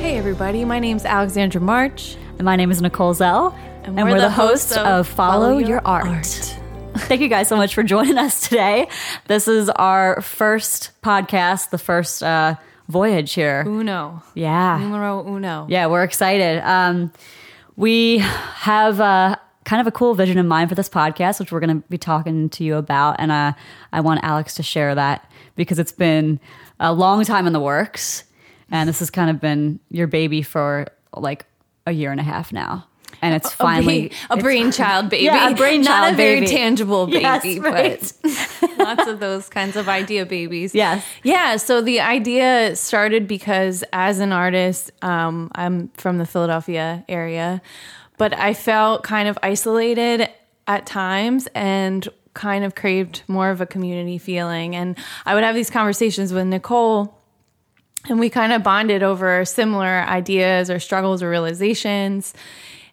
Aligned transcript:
Hey, 0.00 0.16
everybody. 0.16 0.64
My 0.64 0.78
name's 0.78 1.04
Alexandra 1.04 1.60
March. 1.60 2.16
And 2.38 2.42
my 2.42 2.56
name 2.56 2.70
is 2.70 2.80
Nicole 2.80 3.12
Zell. 3.12 3.54
And 3.82 3.96
we're 3.96 4.18
the 4.18 4.30
hosts 4.30 4.74
of 4.74 5.06
Follow, 5.06 5.58
Your, 5.58 5.82
Art. 5.84 6.24
Thank 6.96 7.20
you 7.20 7.28
guys 7.28 7.48
so 7.48 7.56
much 7.58 7.74
for 7.74 7.82
joining 7.82 8.16
us 8.16 8.48
today. 8.48 8.88
This 9.26 9.46
is 9.46 9.68
our 9.68 10.22
first 10.22 10.92
podcast, 11.02 11.68
the 11.68 11.76
first 11.76 12.22
uh, 12.22 12.54
voyage 12.88 13.34
here. 13.34 13.62
Uno. 13.66 14.22
Yeah. 14.34 14.78
Numero 14.78 15.22
uno. 15.28 15.66
Yeah, 15.68 15.86
we're 15.86 16.04
excited. 16.04 16.66
Um, 16.66 17.12
we 17.76 18.20
have 18.20 19.02
uh, 19.02 19.36
kind 19.64 19.82
of 19.82 19.86
a 19.86 19.92
cool 19.92 20.14
vision 20.14 20.38
in 20.38 20.48
mind 20.48 20.70
for 20.70 20.76
this 20.76 20.88
podcast, 20.88 21.40
which 21.40 21.52
we're 21.52 21.60
going 21.60 21.82
to 21.82 21.88
be 21.90 21.98
talking 21.98 22.48
to 22.48 22.64
you 22.64 22.76
about. 22.76 23.16
And 23.18 23.30
uh, 23.30 23.52
I 23.92 24.00
want 24.00 24.20
Alex 24.22 24.54
to 24.54 24.62
share 24.62 24.94
that 24.94 25.30
because 25.56 25.78
it's 25.78 25.92
been 25.92 26.40
a 26.80 26.94
long 26.94 27.22
time 27.26 27.46
in 27.46 27.52
the 27.52 27.60
works. 27.60 28.24
And 28.70 28.88
this 28.88 28.98
has 29.00 29.10
kind 29.10 29.30
of 29.30 29.40
been 29.40 29.80
your 29.90 30.06
baby 30.06 30.42
for 30.42 30.86
like 31.16 31.46
a 31.86 31.92
year 31.92 32.10
and 32.10 32.20
a 32.20 32.24
half 32.24 32.52
now. 32.52 32.86
And 33.22 33.34
it's 33.34 33.52
finally 33.52 34.06
a, 34.30 34.36
brain, 34.36 34.38
a 34.38 34.42
brainchild 34.42 35.10
baby. 35.10 35.24
Yeah, 35.24 35.50
a 35.50 35.54
brainchild 35.54 35.84
Not 36.04 36.12
a 36.14 36.16
very 36.16 36.46
tangible 36.46 37.06
baby, 37.06 37.20
Yes, 37.20 37.58
right. 37.58 38.12
but 38.22 38.78
lots 38.78 39.06
of 39.06 39.20
those 39.20 39.48
kinds 39.48 39.76
of 39.76 39.88
idea 39.88 40.24
babies. 40.24 40.74
Yes. 40.74 41.04
Yeah. 41.22 41.56
So 41.56 41.82
the 41.82 42.00
idea 42.00 42.76
started 42.76 43.26
because 43.28 43.84
as 43.92 44.20
an 44.20 44.32
artist, 44.32 44.90
um, 45.02 45.50
I'm 45.54 45.88
from 45.94 46.18
the 46.18 46.24
Philadelphia 46.26 47.04
area, 47.08 47.60
but 48.16 48.32
I 48.32 48.54
felt 48.54 49.02
kind 49.02 49.28
of 49.28 49.36
isolated 49.42 50.28
at 50.66 50.86
times 50.86 51.48
and 51.54 52.08
kind 52.32 52.64
of 52.64 52.74
craved 52.74 53.22
more 53.26 53.50
of 53.50 53.60
a 53.60 53.66
community 53.66 54.16
feeling. 54.18 54.76
And 54.76 54.96
I 55.26 55.34
would 55.34 55.42
have 55.44 55.54
these 55.56 55.68
conversations 55.68 56.32
with 56.32 56.46
Nicole 56.46 57.19
and 58.08 58.18
we 58.18 58.30
kind 58.30 58.52
of 58.52 58.62
bonded 58.62 59.02
over 59.02 59.44
similar 59.44 59.86
ideas 59.86 60.70
or 60.70 60.78
struggles 60.78 61.22
or 61.22 61.30
realizations. 61.30 62.34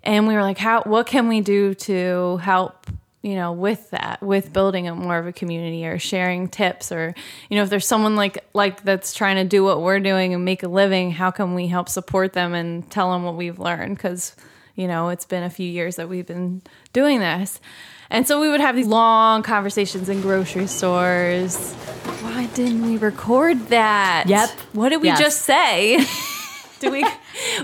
And 0.04 0.28
we 0.28 0.34
were 0.34 0.42
like 0.42 0.58
how 0.58 0.84
what 0.84 1.08
can 1.08 1.28
we 1.28 1.42
do 1.42 1.74
to 1.74 2.38
help 2.38 2.88
you 3.24 3.36
know 3.36 3.52
with 3.52 3.90
that 3.90 4.22
with 4.22 4.54
building 4.54 4.88
a 4.88 4.96
more 4.96 5.18
of 5.18 5.28
a 5.28 5.34
community 5.34 5.86
or 5.86 6.00
sharing 6.00 6.48
tips 6.48 6.92
or 6.92 7.14
you 7.50 7.58
know 7.58 7.64
if 7.64 7.70
there's 7.70 7.88
someone 7.88 8.16
like 8.16 8.46
like 8.54 8.84
that's 8.84 9.14
trying 9.14 9.36
to 9.38 9.44
do 9.44 9.64
what 9.64 9.82
we're 9.82 10.00
doing 10.00 10.34
and 10.34 10.46
make 10.46 10.64
a 10.64 10.68
living 10.68 11.12
how 11.12 11.32
can 11.32 11.56
we 11.56 11.68
help 11.68 11.90
support 11.90 12.34
them 12.34 12.54
and 12.54 12.90
tell 12.90 13.12
them 13.12 13.24
what 13.24 13.36
we've 13.36 13.60
learned? 13.60 13.98
Because 13.98 14.36
you 14.76 14.88
know 14.88 15.10
it's 15.10 15.26
been 15.26 15.44
a 15.44 15.50
few 15.50 15.70
years 15.70 15.96
that 15.96 16.08
we've 16.08 16.28
been 16.28 16.62
doing 16.94 17.20
this 17.20 17.60
and 18.10 18.28
so 18.28 18.40
we 18.40 18.50
would 18.50 18.62
have 18.62 18.76
these 18.76 18.88
long 18.88 19.44
conversations 19.44 20.10
in 20.10 20.22
grocery 20.22 20.68
stores 20.68 21.74
why 22.22 22.46
didn't 22.54 22.86
we 22.86 22.98
record 22.98 23.58
that 23.68 24.26
Yep. 24.28 24.50
what 24.74 24.90
did 24.90 25.02
we 25.02 25.08
Yes. 25.08 25.20
just 25.20 25.42
say 25.42 26.00
do 26.80 26.92
we 26.92 27.06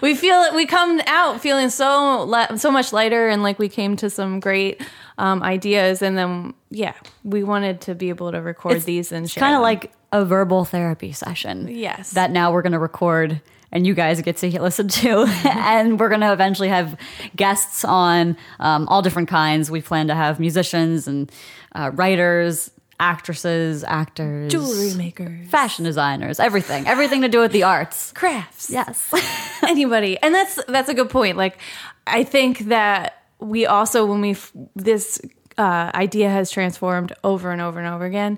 we 0.01 0.15
feel 0.15 0.41
it 0.43 0.53
we 0.55 0.65
come 0.65 0.99
out 1.07 1.39
feeling 1.41 1.69
so 1.69 2.27
so 2.57 2.71
much 2.71 2.91
lighter 2.93 3.27
and 3.29 3.43
like 3.43 3.59
we 3.59 3.69
came 3.69 3.95
to 3.97 4.09
some 4.09 4.39
great 4.39 4.81
um, 5.19 5.43
ideas 5.43 6.01
and 6.01 6.17
then 6.17 6.53
yeah 6.71 6.93
we 7.23 7.43
wanted 7.43 7.79
to 7.81 7.93
be 7.95 8.09
able 8.09 8.31
to 8.31 8.41
record 8.41 8.81
these 8.81 9.11
and 9.11 9.25
It's 9.25 9.35
kind 9.35 9.55
of 9.55 9.61
like 9.61 9.91
a 10.11 10.23
verbal 10.25 10.63
therapy 10.63 11.11
session. 11.11 11.67
Yes. 11.69 12.11
That 12.11 12.29
now 12.29 12.51
we're 12.53 12.61
going 12.61 12.73
to 12.73 12.79
record 12.79 13.41
and 13.73 13.85
you 13.85 13.93
guys 13.93 14.21
get 14.21 14.37
to 14.37 14.61
listen 14.61 14.87
to. 14.87 15.25
and 15.43 15.99
we're 15.99 16.07
going 16.09 16.21
to 16.21 16.31
eventually 16.31 16.69
have 16.69 16.97
guests 17.35 17.83
on 17.83 18.37
um, 18.61 18.87
all 18.87 19.01
different 19.01 19.27
kinds. 19.27 19.69
We 19.69 19.81
plan 19.81 20.07
to 20.07 20.15
have 20.15 20.39
musicians 20.39 21.07
and 21.07 21.29
uh, 21.75 21.91
writers, 21.93 22.71
actresses, 22.99 23.83
actors, 23.83 24.51
jewelry 24.51 24.93
makers 24.93 25.49
fashion 25.49 25.83
designers, 25.83 26.39
everything. 26.39 26.87
Everything 26.87 27.21
to 27.23 27.27
do 27.27 27.39
with 27.39 27.51
the 27.51 27.63
arts. 27.63 28.13
crafts 28.13 28.69
Yes. 28.69 29.11
anybody 29.63 30.17
and 30.21 30.33
that's 30.33 30.59
that's 30.67 30.89
a 30.89 30.93
good 30.93 31.09
point 31.09 31.37
like 31.37 31.57
i 32.05 32.23
think 32.23 32.59
that 32.59 33.23
we 33.39 33.65
also 33.65 34.05
when 34.05 34.21
we 34.21 34.35
this 34.75 35.19
uh, 35.57 35.89
idea 35.95 36.29
has 36.29 36.51
transformed 36.51 37.13
over 37.23 37.51
and 37.51 37.61
over 37.61 37.79
and 37.79 37.87
over 37.87 38.05
again 38.05 38.37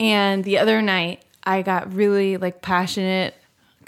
and 0.00 0.44
the 0.44 0.58
other 0.58 0.80
night 0.82 1.22
i 1.44 1.60
got 1.62 1.92
really 1.92 2.38
like 2.38 2.62
passionate 2.62 3.34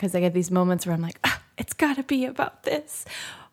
because 0.05 0.15
i 0.15 0.21
get 0.21 0.35
these 0.35 0.51
moments 0.51 0.85
where 0.85 0.95
i'm 0.95 1.01
like 1.01 1.19
ah, 1.25 1.41
it's 1.57 1.73
got 1.73 1.97
to 1.97 2.03
be 2.03 2.27
about 2.27 2.65
this. 2.65 3.05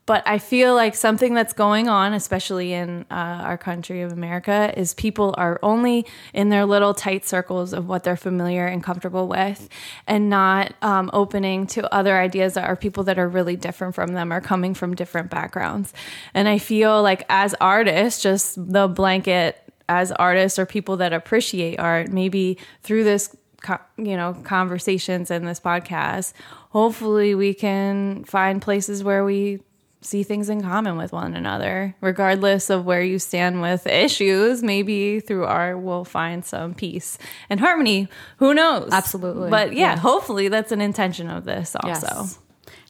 But 0.07 0.28
i 0.28 0.39
feel 0.39 0.75
like 0.75 0.95
something 0.95 1.34
that's 1.34 1.53
going 1.53 1.88
on 1.88 2.12
especially 2.13 2.73
in 2.73 3.06
uh, 3.09 3.13
our 3.13 3.57
country 3.57 4.01
of 4.01 4.12
america 4.12 4.73
is 4.75 4.94
people 4.95 5.34
are 5.38 5.59
only 5.63 6.06
in 6.34 6.50
their 6.50 6.66
little 6.66 6.94
tight 6.94 7.23
circles 7.23 7.72
of 7.72 7.88
what 7.88 8.03
they're 8.03 8.17
familiar 8.17 8.66
and 8.66 8.84
comfortable 8.84 9.28
with 9.28 9.69
and 10.07 10.29
not 10.29 10.73
um, 10.81 11.09
opening 11.13 11.67
to 11.67 11.94
other 11.94 12.17
ideas 12.17 12.56
that 12.56 12.67
are 12.67 12.75
people 12.75 13.03
that 13.06 13.17
are 13.17 13.29
really 13.29 13.56
different 13.56 13.95
from 13.95 14.13
them 14.13 14.34
or 14.34 14.41
coming 14.41 14.73
from 14.73 14.94
different 14.95 15.29
backgrounds. 15.29 15.94
And 16.34 16.50
i 16.50 16.57
feel 16.57 17.01
like 17.01 17.23
as 17.29 17.56
artists 17.61 18.22
just 18.22 18.56
the 18.73 18.90
blanket 18.90 19.61
as 19.88 20.11
artists 20.13 20.57
or 20.57 20.66
people 20.66 20.97
that 20.97 21.13
appreciate 21.13 21.79
art 21.79 22.09
maybe 22.09 22.57
through 22.81 23.03
this 23.03 23.35
co- 23.61 23.79
you 23.97 24.16
know 24.17 24.33
conversations 24.44 25.31
in 25.31 25.45
this 25.45 25.59
podcast 25.59 26.33
hopefully 26.69 27.35
we 27.35 27.53
can 27.53 28.23
find 28.23 28.61
places 28.61 29.03
where 29.03 29.23
we 29.25 29.59
see 30.03 30.23
things 30.23 30.49
in 30.49 30.61
common 30.61 30.97
with 30.97 31.13
one 31.13 31.35
another 31.35 31.95
regardless 32.01 32.72
of 32.72 32.85
where 32.85 33.03
you 33.03 33.19
stand 33.19 33.61
with 33.61 33.85
issues 33.85 34.63
maybe 34.63 35.19
through 35.19 35.45
art 35.45 35.77
we'll 35.79 36.03
find 36.03 36.44
some 36.44 36.73
peace 36.73 37.19
and 37.51 37.59
harmony 37.59 38.07
who 38.38 38.51
knows 38.53 38.89
Absolutely. 38.91 39.49
but 39.51 39.73
yeah 39.73 39.91
Yes. 39.91 39.99
hopefully 39.99 40.47
that's 40.47 40.72
an 40.72 40.81
intention 40.81 41.29
of 41.29 41.45
this 41.45 41.75
also 41.83 42.07
Yes. 42.07 42.39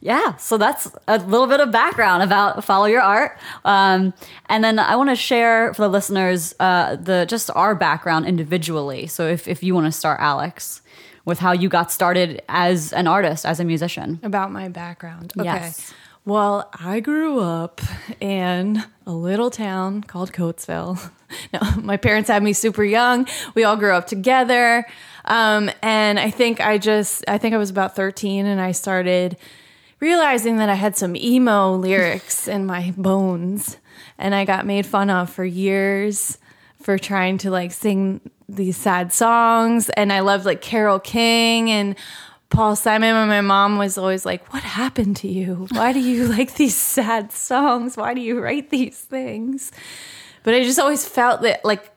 Yeah, 0.01 0.35
so 0.37 0.57
that's 0.57 0.91
a 1.07 1.19
little 1.19 1.45
bit 1.45 1.59
of 1.59 1.71
background 1.71 2.23
about 2.23 2.63
follow 2.63 2.85
your 2.85 3.01
art, 3.01 3.37
um, 3.63 4.13
and 4.49 4.63
then 4.63 4.79
I 4.79 4.95
want 4.95 5.11
to 5.11 5.15
share 5.15 5.75
for 5.75 5.83
the 5.83 5.89
listeners 5.89 6.55
uh, 6.59 6.95
the 6.95 7.25
just 7.29 7.51
our 7.53 7.75
background 7.75 8.25
individually. 8.25 9.05
So 9.05 9.27
if 9.27 9.47
if 9.47 9.61
you 9.61 9.75
want 9.75 9.85
to 9.85 9.91
start, 9.91 10.19
Alex, 10.19 10.81
with 11.23 11.39
how 11.39 11.51
you 11.51 11.69
got 11.69 11.91
started 11.91 12.41
as 12.49 12.93
an 12.93 13.07
artist, 13.07 13.45
as 13.45 13.59
a 13.59 13.63
musician. 13.63 14.19
about 14.23 14.51
my 14.51 14.69
background. 14.69 15.33
Okay. 15.37 15.45
Yes. 15.45 15.93
Well, 16.23 16.69
I 16.73 16.99
grew 16.99 17.39
up 17.39 17.81
in 18.19 18.83
a 19.07 19.11
little 19.11 19.49
town 19.49 20.03
called 20.03 20.31
Coatesville. 20.31 21.11
No, 21.53 21.61
my 21.81 21.95
parents 21.95 22.29
had 22.29 22.43
me 22.43 22.51
super 22.51 22.83
young. 22.83 23.25
We 23.55 23.63
all 23.63 23.77
grew 23.77 23.93
up 23.93 24.05
together. 24.05 24.85
Um, 25.23 25.71
and 25.81 26.19
I 26.19 26.29
think 26.29 26.59
I 26.59 26.77
just, 26.77 27.23
I 27.25 27.37
think 27.37 27.55
I 27.55 27.57
was 27.57 27.69
about 27.69 27.95
13 27.95 28.45
and 28.45 28.59
I 28.59 28.73
started 28.73 29.37
realizing 30.01 30.57
that 30.57 30.67
I 30.67 30.73
had 30.73 30.97
some 30.97 31.15
emo 31.15 31.75
lyrics 31.75 32.47
in 32.47 32.65
my 32.65 32.93
bones. 32.97 33.77
And 34.17 34.35
I 34.35 34.45
got 34.45 34.65
made 34.65 34.85
fun 34.85 35.09
of 35.09 35.29
for 35.29 35.45
years 35.45 36.37
for 36.81 36.97
trying 36.97 37.37
to 37.39 37.51
like 37.51 37.71
sing 37.71 38.19
these 38.49 38.75
sad 38.75 39.13
songs. 39.13 39.89
And 39.89 40.11
I 40.11 40.19
loved 40.19 40.45
like 40.45 40.61
Carole 40.61 40.99
King 40.99 41.69
and 41.69 41.95
Paul 42.49 42.75
Simon. 42.75 43.15
And 43.15 43.29
my 43.29 43.41
mom 43.41 43.77
was 43.77 43.97
always 43.97 44.25
like, 44.25 44.51
What 44.51 44.63
happened 44.63 45.17
to 45.17 45.27
you? 45.27 45.67
Why 45.71 45.93
do 45.93 45.99
you 45.99 46.27
like 46.37 46.55
these 46.55 46.75
sad 46.75 47.31
songs? 47.31 47.95
Why 47.95 48.13
do 48.13 48.21
you 48.21 48.39
write 48.39 48.69
these 48.71 48.99
things? 48.99 49.71
But 50.43 50.55
I 50.55 50.63
just 50.63 50.79
always 50.79 51.07
felt 51.07 51.43
that 51.43 51.63
like 51.63 51.91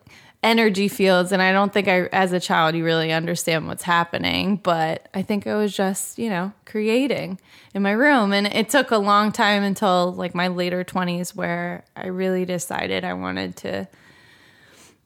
energy 0.44 0.88
fields. 0.88 1.32
And 1.32 1.42
I 1.42 1.50
don't 1.50 1.72
think 1.72 1.88
I, 1.88 2.02
as 2.12 2.32
a 2.32 2.38
child, 2.38 2.76
you 2.76 2.84
really 2.84 3.10
understand 3.10 3.66
what's 3.66 3.82
happening. 3.82 4.56
But 4.56 5.08
I 5.14 5.22
think 5.22 5.46
I 5.46 5.56
was 5.56 5.74
just, 5.74 6.18
you 6.18 6.28
know, 6.28 6.52
creating 6.66 7.40
in 7.74 7.82
my 7.82 7.92
room. 7.92 8.32
And 8.32 8.46
it 8.46 8.68
took 8.68 8.90
a 8.90 8.98
long 8.98 9.32
time 9.32 9.62
until 9.62 10.12
like 10.12 10.34
my 10.34 10.48
later 10.48 10.84
20s 10.84 11.34
where 11.34 11.84
I 11.96 12.08
really 12.08 12.44
decided 12.44 13.04
I 13.04 13.14
wanted 13.14 13.56
to 13.56 13.88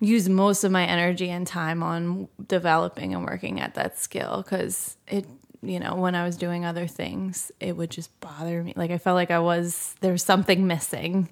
use 0.00 0.28
most 0.28 0.64
of 0.64 0.70
my 0.70 0.84
energy 0.84 1.30
and 1.30 1.46
time 1.46 1.82
on 1.82 2.28
developing 2.46 3.14
and 3.14 3.24
working 3.24 3.60
at 3.60 3.74
that 3.74 3.98
skill 3.98 4.42
because 4.42 4.96
it 5.06 5.26
you 5.62 5.80
know 5.80 5.94
when 5.96 6.14
i 6.14 6.24
was 6.24 6.36
doing 6.36 6.64
other 6.64 6.86
things 6.86 7.50
it 7.60 7.76
would 7.76 7.90
just 7.90 8.18
bother 8.20 8.62
me. 8.62 8.72
Like 8.76 8.90
i 8.90 8.98
felt 8.98 9.14
like 9.14 9.30
i 9.30 9.38
was 9.38 9.94
there 10.00 10.12
was 10.12 10.22
something 10.22 10.66
missing. 10.66 11.28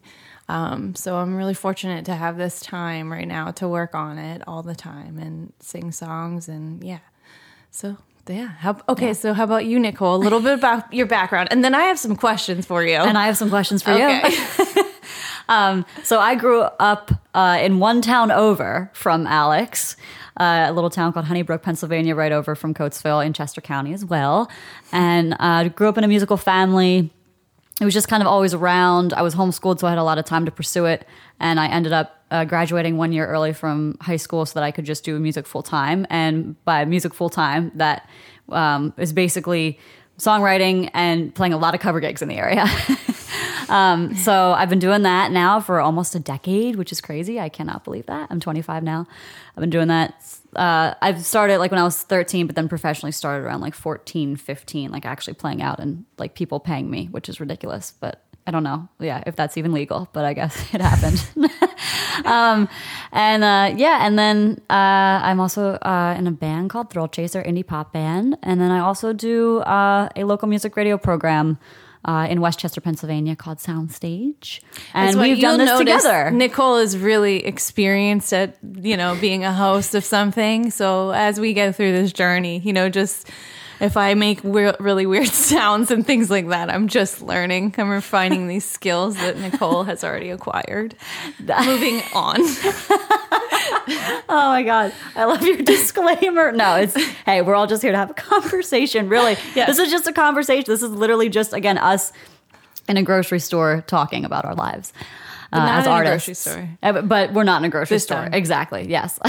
Um, 0.49 0.95
so 0.95 1.17
i'm 1.17 1.35
really 1.35 1.55
fortunate 1.55 2.05
to 2.07 2.15
have 2.15 2.37
this 2.37 2.61
time 2.61 3.11
right 3.13 3.27
now 3.27 3.51
to 3.53 3.69
work 3.69 3.95
on 3.95 4.19
it 4.19 4.43
all 4.47 4.63
the 4.63 4.77
time 4.77 5.19
and 5.19 5.53
sing 5.61 5.93
songs 5.93 6.49
and 6.49 6.83
yeah. 6.85 7.01
So 7.71 7.97
yeah 8.29 8.49
how, 8.59 8.81
okay 8.89 9.15
so 9.15 9.33
how 9.33 9.45
about 9.45 9.67
you 9.67 9.79
nicole? 9.79 10.17
A 10.17 10.23
little 10.23 10.41
bit 10.41 10.55
about 10.55 10.93
your 10.93 11.07
background. 11.07 11.49
And 11.51 11.65
then 11.65 11.75
i 11.75 11.83
have 11.85 11.99
some 11.99 12.17
questions 12.17 12.67
for 12.67 12.85
you. 12.85 12.97
And 12.97 13.19
I 13.19 13.27
have 13.27 13.37
some 13.37 13.51
questions 13.51 13.83
for 13.83 13.93
you. 13.93 14.07
okay. 14.07 14.83
Um, 15.49 15.87
so 16.03 16.19
I 16.19 16.35
grew 16.35 16.63
up 16.63 17.13
uh, 17.35 17.59
in 17.61 17.79
one 17.79 18.03
town 18.03 18.31
over 18.31 18.91
from 18.93 19.27
Alex, 19.27 19.97
uh, 20.37 20.67
a 20.69 20.73
little 20.73 20.91
town 20.91 21.13
called 21.13 21.27
Honey 21.27 21.43
Brook, 21.43 21.63
Pennsylvania, 21.63 22.15
right 22.15 22.33
over 22.33 22.55
from 22.55 22.75
Coatesville 22.75 23.25
in 23.25 23.33
Chester 23.33 23.61
County 23.61 23.93
as 23.93 24.05
well. 24.05 24.51
And 24.93 25.37
uh, 25.39 25.69
grew 25.69 25.89
up 25.89 25.99
in 25.99 26.05
a 26.05 26.09
musical 26.09 26.37
family. 26.37 27.11
It 27.81 27.85
was 27.85 27.95
just 27.95 28.09
kind 28.09 28.23
of 28.23 28.27
always 28.27 28.55
around. 28.55 29.13
I 29.13 29.23
was 29.23 29.35
homeschooled, 29.35 29.81
so 29.81 29.87
I 29.87 29.91
had 29.91 29.99
a 29.99 30.05
lot 30.05 30.19
of 30.19 30.25
time 30.25 30.45
to 30.47 30.51
pursue 30.51 30.87
it. 30.87 31.07
And 31.41 31.61
I 31.61 31.69
ended 31.69 31.93
up 31.93 32.25
uh, 32.31 32.45
graduating 32.45 32.97
one 32.97 33.13
year 33.13 33.27
early 33.27 33.53
from 33.53 33.97
high 34.01 34.17
school 34.17 34.47
so 34.47 34.55
that 34.55 34.65
I 34.65 34.71
could 34.71 34.85
just 34.85 35.05
do 35.05 35.19
music 35.19 35.47
full 35.47 35.63
time. 35.63 36.07
And 36.11 36.63
by 36.65 36.85
music 36.85 37.15
full 37.15 37.29
time, 37.31 37.73
that 37.75 38.09
um, 38.49 38.95
is 38.97 39.13
basically 39.13 39.79
songwriting 40.19 40.91
and 40.95 41.35
playing 41.35 41.53
a 41.53 41.59
lot 41.59 41.75
of 41.75 41.81
cover 41.81 42.01
gigs 42.01 42.23
in 42.23 42.29
the 42.29 42.37
area. 42.37 42.67
um, 43.69 44.15
so 44.15 44.53
I've 44.53 44.69
been 44.69 44.79
doing 44.79 45.03
that 45.03 45.33
now 45.33 45.61
for 45.61 45.81
almost 45.81 46.15
a 46.15 46.21
decade, 46.21 46.77
which 46.77 46.93
is 46.93 47.01
crazy. 47.01 47.41
I 47.41 47.49
cannot 47.49 47.85
believe 47.85 48.07
that. 48.07 48.29
I'm 48.31 48.41
25 48.41 48.83
now. 48.83 49.07
I've 49.57 49.61
been 49.61 49.71
doing 49.71 49.89
that. 49.89 50.15
Uh, 50.55 50.95
I've 51.03 51.25
started 51.25 51.59
like 51.59 51.71
when 51.71 51.81
I 51.81 51.85
was 51.85 52.03
13, 52.03 52.47
but 52.47 52.57
then 52.57 52.69
professionally 52.69 53.13
started 53.13 53.45
around 53.45 53.61
like 53.61 53.75
14, 53.75 54.37
15, 54.37 54.91
like 54.91 55.05
actually 55.05 55.35
playing 55.35 55.63
out 55.63 55.81
and 55.81 56.05
like 56.19 56.35
people 56.35 56.61
paying 56.61 56.91
me, 56.91 57.07
which 57.11 57.29
is 57.29 57.41
ridiculous. 57.41 57.93
But 57.99 58.23
I 58.47 58.53
don't 58.53 58.63
know, 58.63 58.89
yeah, 59.01 59.25
if 59.27 59.35
that's 59.35 59.57
even 59.59 59.73
legal, 59.73 60.09
but 60.13 60.25
I 60.25 60.33
guess 60.33 60.57
it 60.75 60.81
happened. 60.81 61.27
um, 62.25 62.69
and 63.11 63.43
uh, 63.43 63.75
yeah, 63.77 64.07
and 64.07 64.19
then 64.19 64.61
uh, 64.71 65.21
I'm 65.23 65.41
also 65.41 65.75
uh, 65.75 66.15
in 66.17 66.27
a 66.27 66.31
band 66.31 66.71
called 66.71 66.91
Thrill 66.91 67.09
Chaser 67.09 67.43
Indie 67.43 67.67
Pop 67.67 67.93
Band, 67.93 68.39
and 68.43 68.61
then 68.61 68.71
I 68.71 68.79
also 68.79 69.13
do 69.13 69.59
uh, 69.61 70.09
a 70.15 70.25
local 70.25 70.49
music 70.49 70.77
radio 70.77 70.97
program. 70.97 71.59
Uh, 72.07 72.25
in 72.31 72.41
West 72.41 72.61
Chester, 72.61 72.81
Pennsylvania, 72.81 73.35
called 73.35 73.59
Soundstage, 73.59 74.61
and 74.95 75.19
we've 75.19 75.41
done 75.41 75.59
this 75.59 75.77
together. 75.77 76.31
Nicole 76.31 76.77
is 76.77 76.97
really 76.97 77.45
experienced 77.45 78.33
at 78.33 78.57
you 78.81 78.97
know 78.97 79.19
being 79.21 79.43
a 79.45 79.53
host 79.53 79.93
of 79.97 80.05
something. 80.05 80.71
So 80.71 81.11
as 81.11 81.41
we 81.41 81.53
go 81.53 81.73
through 81.73 81.91
this 81.91 82.13
journey, 82.13 82.61
you 82.61 82.73
know, 82.73 82.89
just 82.89 83.29
if 83.81 83.97
I 83.97 84.15
make 84.15 84.43
weir- 84.45 84.77
really 84.81 85.07
weird 85.07 85.29
sounds 85.53 85.91
and 85.91 86.07
things 86.07 86.31
like 86.31 86.49
that, 86.49 86.71
I'm 86.71 86.89
just 86.89 87.23
learning. 87.23 87.75
I'm 87.79 87.89
refining 87.91 88.49
these 88.49 88.65
skills 88.65 89.17
that 89.17 89.39
Nicole 89.39 89.85
has 89.85 90.03
already 90.05 90.31
acquired. 90.31 90.95
Moving 91.41 92.03
on. 92.15 92.41
Oh 94.29 94.49
my 94.49 94.63
god, 94.65 94.93
I 95.15 95.25
love 95.25 95.43
your 95.43 95.59
disclaimer. 95.59 96.51
No, 96.53 96.77
it's 96.77 96.95
hey, 97.25 97.43
we're 97.43 97.55
all 97.55 97.67
just 97.69 97.83
here 97.83 97.93
to 97.93 97.99
have 97.99 98.11
a 98.11 98.15
conversation. 98.15 99.09
Really, 99.09 99.37
Yes. 99.55 99.69
this 99.69 99.79
is 99.79 99.91
just 99.91 100.07
a 100.09 100.13
conversation. 100.13 100.65
This 100.67 100.83
is 100.83 100.91
literally 100.91 101.29
just 101.29 101.53
again 101.53 101.79
us 101.79 102.13
in 102.89 102.97
a 102.97 103.03
grocery 103.03 103.39
store 103.39 103.85
talking 103.87 104.25
about 104.25 104.45
our 104.45 104.55
lives. 104.55 104.93
Uh, 105.53 105.59
not 105.59 105.79
as 105.79 105.85
in 105.87 105.91
a 105.91 105.95
artists. 105.95 106.45
grocery 106.45 106.53
store. 106.55 106.69
Uh, 106.83 106.93
but- 106.93 107.09
But 107.09 107.33
we're 107.33 107.45
not 107.45 107.61
in 107.63 107.67
a 107.67 107.69
grocery 107.69 107.95
This 107.97 108.03
store. 108.05 108.19
time. 108.19 108.35
Exactly. 108.35 108.87
Yes. 108.89 109.21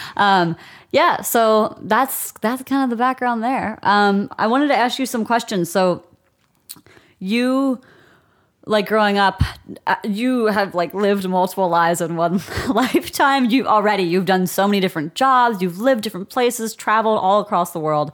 um, 0.16 0.56
yeah. 0.92 1.20
So 1.22 1.78
that's 1.82 2.32
that's 2.40 2.62
kind 2.64 2.84
of 2.84 2.90
the 2.90 2.96
background 2.96 3.42
there. 3.42 3.78
Um, 3.82 4.28
I 4.38 4.46
wanted 4.46 4.68
to 4.68 4.76
ask 4.76 4.98
you 4.98 5.06
some 5.06 5.24
questions. 5.24 5.70
So 5.70 6.04
you 7.18 7.80
like 8.66 8.86
growing 8.86 9.18
up 9.18 9.42
uh, 9.86 9.96
you 10.04 10.46
have 10.46 10.74
like 10.74 10.92
lived 10.92 11.28
multiple 11.28 11.68
lives 11.68 12.00
in 12.00 12.16
one 12.16 12.40
lifetime 12.68 13.46
you 13.46 13.66
already 13.66 14.02
you've 14.02 14.26
done 14.26 14.46
so 14.46 14.68
many 14.68 14.80
different 14.80 15.14
jobs 15.14 15.62
you've 15.62 15.78
lived 15.78 16.02
different 16.02 16.28
places 16.28 16.74
traveled 16.74 17.18
all 17.18 17.40
across 17.40 17.72
the 17.72 17.80
world 17.80 18.12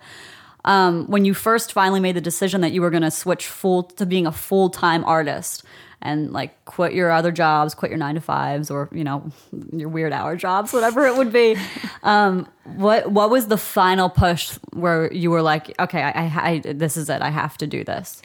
um, 0.65 1.07
when 1.07 1.25
you 1.25 1.35
first 1.35 1.73
finally 1.73 2.01
made 2.01 2.17
the 2.17 2.21
decision 2.21 2.61
that 2.61 2.73
you 2.73 2.81
were 2.81 2.91
going 2.91 3.03
to 3.03 3.11
switch 3.11 3.47
full 3.47 3.85
to 3.85 4.07
being 4.07 4.27
a 4.27 4.33
full-time 4.33 5.05
artist 5.05 5.65
and 6.03 6.33
like 6.33 6.65
quit 6.67 6.93
your 6.93 7.11
other 7.11 7.33
jobs 7.33 7.75
quit 7.75 7.91
your 7.91 7.99
nine 7.99 8.15
to 8.15 8.21
fives 8.21 8.71
or 8.71 8.89
you 8.93 9.03
know 9.03 9.31
your 9.73 9.89
weird 9.89 10.13
hour 10.13 10.37
jobs 10.37 10.73
whatever 10.73 11.07
it 11.07 11.17
would 11.17 11.33
be 11.33 11.57
um, 12.03 12.47
what 12.77 13.11
what 13.11 13.31
was 13.31 13.47
the 13.49 13.57
final 13.57 14.09
push 14.09 14.59
where 14.73 15.13
you 15.13 15.31
were 15.31 15.43
like 15.43 15.75
okay 15.81 16.03
I, 16.03 16.11
I, 16.11 16.51
I 16.51 16.73
this 16.73 16.97
is 16.97 17.09
it 17.09 17.23
i 17.23 17.31
have 17.31 17.57
to 17.59 17.67
do 17.67 17.83
this 17.85 18.23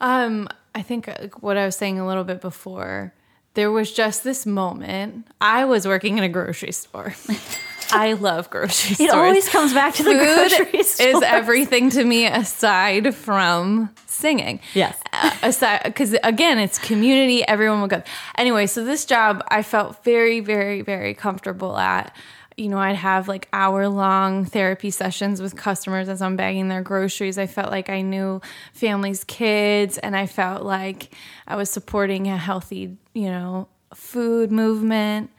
Um, 0.00 0.48
I 0.74 0.82
think 0.82 1.08
uh, 1.08 1.28
what 1.40 1.56
I 1.56 1.64
was 1.66 1.76
saying 1.76 2.00
a 2.00 2.06
little 2.06 2.24
bit 2.24 2.40
before, 2.40 3.14
there 3.54 3.70
was 3.70 3.92
just 3.92 4.24
this 4.24 4.44
moment. 4.44 5.28
I 5.40 5.64
was 5.64 5.86
working 5.86 6.18
in 6.18 6.24
a 6.24 6.28
grocery 6.28 6.72
store. 6.72 7.14
I 7.92 8.14
love 8.14 8.50
grocery 8.50 8.92
It 8.92 8.96
stores. 8.96 9.12
always 9.12 9.48
comes 9.48 9.72
back 9.74 9.94
to 9.94 10.02
the 10.02 10.14
grocery 10.14 10.64
Food 10.66 10.86
store. 10.86 11.08
is 11.08 11.22
everything 11.22 11.90
to 11.90 12.04
me 12.04 12.26
aside 12.26 13.14
from 13.14 13.90
singing. 14.06 14.60
Yes. 14.74 14.98
Uh, 15.12 15.30
aside, 15.42 15.82
because 15.84 16.16
again, 16.22 16.58
it's 16.58 16.78
community. 16.78 17.46
Everyone 17.46 17.80
will 17.80 17.88
go. 17.88 18.02
Anyway, 18.36 18.66
so 18.66 18.84
this 18.84 19.04
job 19.04 19.42
I 19.48 19.62
felt 19.62 20.02
very, 20.04 20.40
very, 20.40 20.82
very 20.82 21.14
comfortable 21.14 21.76
at. 21.76 22.14
You 22.56 22.68
know, 22.68 22.78
I'd 22.78 22.94
have 22.94 23.26
like 23.26 23.48
hour 23.52 23.88
long 23.88 24.44
therapy 24.44 24.90
sessions 24.90 25.42
with 25.42 25.56
customers 25.56 26.08
as 26.08 26.22
I'm 26.22 26.36
bagging 26.36 26.68
their 26.68 26.82
groceries. 26.82 27.36
I 27.36 27.48
felt 27.48 27.72
like 27.72 27.90
I 27.90 28.00
knew 28.02 28.40
families' 28.72 29.24
kids, 29.24 29.98
and 29.98 30.14
I 30.16 30.26
felt 30.26 30.62
like 30.62 31.12
I 31.48 31.56
was 31.56 31.68
supporting 31.68 32.28
a 32.28 32.36
healthy, 32.36 32.96
you 33.12 33.26
know, 33.26 33.66
food 33.92 34.52
movement 34.52 35.30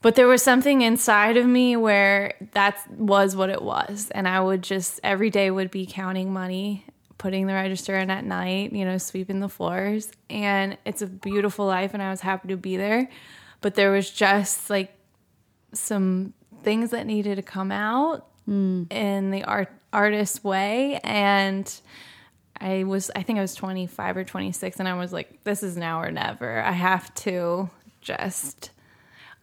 but 0.00 0.14
there 0.14 0.28
was 0.28 0.42
something 0.42 0.82
inside 0.82 1.36
of 1.36 1.46
me 1.46 1.76
where 1.76 2.34
that 2.52 2.78
was 2.90 3.34
what 3.34 3.50
it 3.50 3.62
was. 3.62 4.10
And 4.14 4.28
i 4.28 4.40
would 4.40 4.62
just 4.62 5.00
every 5.02 5.30
day 5.30 5.50
would 5.50 5.70
be 5.70 5.86
counting 5.86 6.32
money 6.32 6.84
putting 7.16 7.48
the 7.48 7.52
register 7.52 7.96
in 7.96 8.10
at 8.10 8.24
night 8.24 8.72
you 8.72 8.84
know 8.84 8.98
sweeping 8.98 9.40
the 9.40 9.48
floors. 9.48 10.10
And 10.30 10.78
it's 10.84 11.02
a 11.02 11.06
beautiful 11.06 11.66
life 11.66 11.94
and 11.94 12.02
i 12.02 12.10
was 12.10 12.20
happy 12.20 12.48
to 12.48 12.56
be 12.56 12.76
there. 12.76 13.08
But 13.60 13.74
there 13.74 13.90
was 13.90 14.08
just 14.08 14.70
like 14.70 14.94
some 15.72 16.32
things 16.62 16.90
that 16.90 17.06
needed 17.06 17.36
to 17.36 17.42
come 17.42 17.72
out 17.72 18.26
hmm. 18.44 18.84
in 18.90 19.30
the 19.30 19.44
art 19.44 19.70
artist 19.92 20.44
way. 20.44 21.00
And 21.02 21.80
I 22.60 22.84
was 22.84 23.10
I 23.14 23.22
think 23.22 23.38
I 23.38 23.42
was 23.42 23.54
25 23.54 24.16
or 24.16 24.24
26 24.24 24.78
and 24.78 24.88
I 24.88 24.94
was 24.94 25.12
like 25.12 25.44
this 25.44 25.62
is 25.62 25.76
now 25.76 26.00
or 26.00 26.10
never. 26.10 26.60
I 26.60 26.72
have 26.72 27.12
to 27.16 27.70
just 28.00 28.70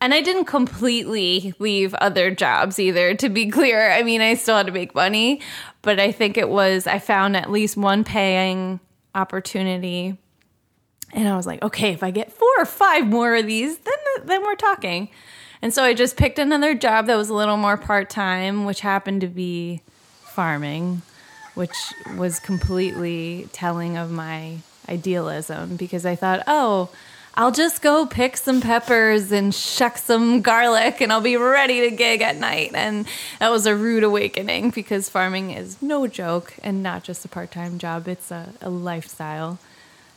and 0.06 0.14
I 0.14 0.22
didn't 0.22 0.46
completely 0.46 1.56
leave 1.58 1.96
other 1.96 2.30
jobs 2.30 2.78
either 2.78 3.16
to 3.16 3.28
be 3.28 3.48
clear. 3.50 3.90
I 3.92 4.04
mean, 4.04 4.22
I 4.22 4.36
still 4.36 4.56
had 4.56 4.68
to 4.68 4.72
make 4.72 4.94
money, 4.94 5.42
but 5.82 6.00
I 6.00 6.12
think 6.12 6.38
it 6.38 6.48
was 6.48 6.86
I 6.86 7.00
found 7.00 7.36
at 7.36 7.50
least 7.50 7.76
one 7.76 8.04
paying 8.04 8.80
opportunity 9.16 10.16
and 11.12 11.28
I 11.28 11.36
was 11.36 11.48
like, 11.48 11.64
okay, 11.64 11.92
if 11.92 12.04
I 12.04 12.12
get 12.12 12.32
four 12.32 12.52
or 12.60 12.66
five 12.66 13.08
more 13.08 13.36
of 13.36 13.48
these, 13.48 13.80
then 13.80 13.96
then 14.26 14.44
we're 14.44 14.54
talking. 14.56 15.10
And 15.64 15.74
so 15.74 15.84
I 15.84 15.96
just 15.96 16.18
picked 16.18 16.38
another 16.38 16.76
job 16.76 17.08
that 17.08 17.16
was 17.16 17.30
a 17.30 17.34
little 17.34 17.58
more 17.58 17.78
part 17.78 18.08
time, 18.08 18.66
which 18.66 18.82
happened 18.82 19.22
to 19.22 19.28
be 19.28 19.82
farming, 20.22 21.02
which 21.56 21.76
was 22.16 22.40
completely 22.40 23.50
telling 23.54 23.98
of 23.98 24.12
my 24.12 24.58
idealism 24.88 25.78
because 25.78 26.06
I 26.06 26.16
thought, 26.16 26.44
oh, 26.46 26.90
I'll 27.38 27.52
just 27.52 27.82
go 27.82 28.06
pick 28.06 28.38
some 28.38 28.62
peppers 28.62 29.30
and 29.32 29.54
shuck 29.54 29.98
some 29.98 30.42
garlic 30.42 31.02
and 31.02 31.12
I'll 31.12 31.20
be 31.20 31.36
ready 31.36 31.82
to 31.82 31.92
gig 31.92 32.22
at 32.22 32.38
night. 32.38 32.72
And 32.74 33.06
that 33.40 33.52
was 33.52 33.66
a 33.66 33.76
rude 33.76 34.04
awakening 34.04 34.70
because 34.70 35.10
farming 35.10 35.52
is 35.52 35.82
no 35.82 36.08
joke 36.08 36.54
and 36.64 36.82
not 36.82 37.04
just 37.04 37.26
a 37.26 37.28
part 37.28 37.52
time 37.52 37.78
job, 37.78 38.08
it's 38.08 38.32
a, 38.32 38.54
a 38.62 38.70
lifestyle. 38.70 39.60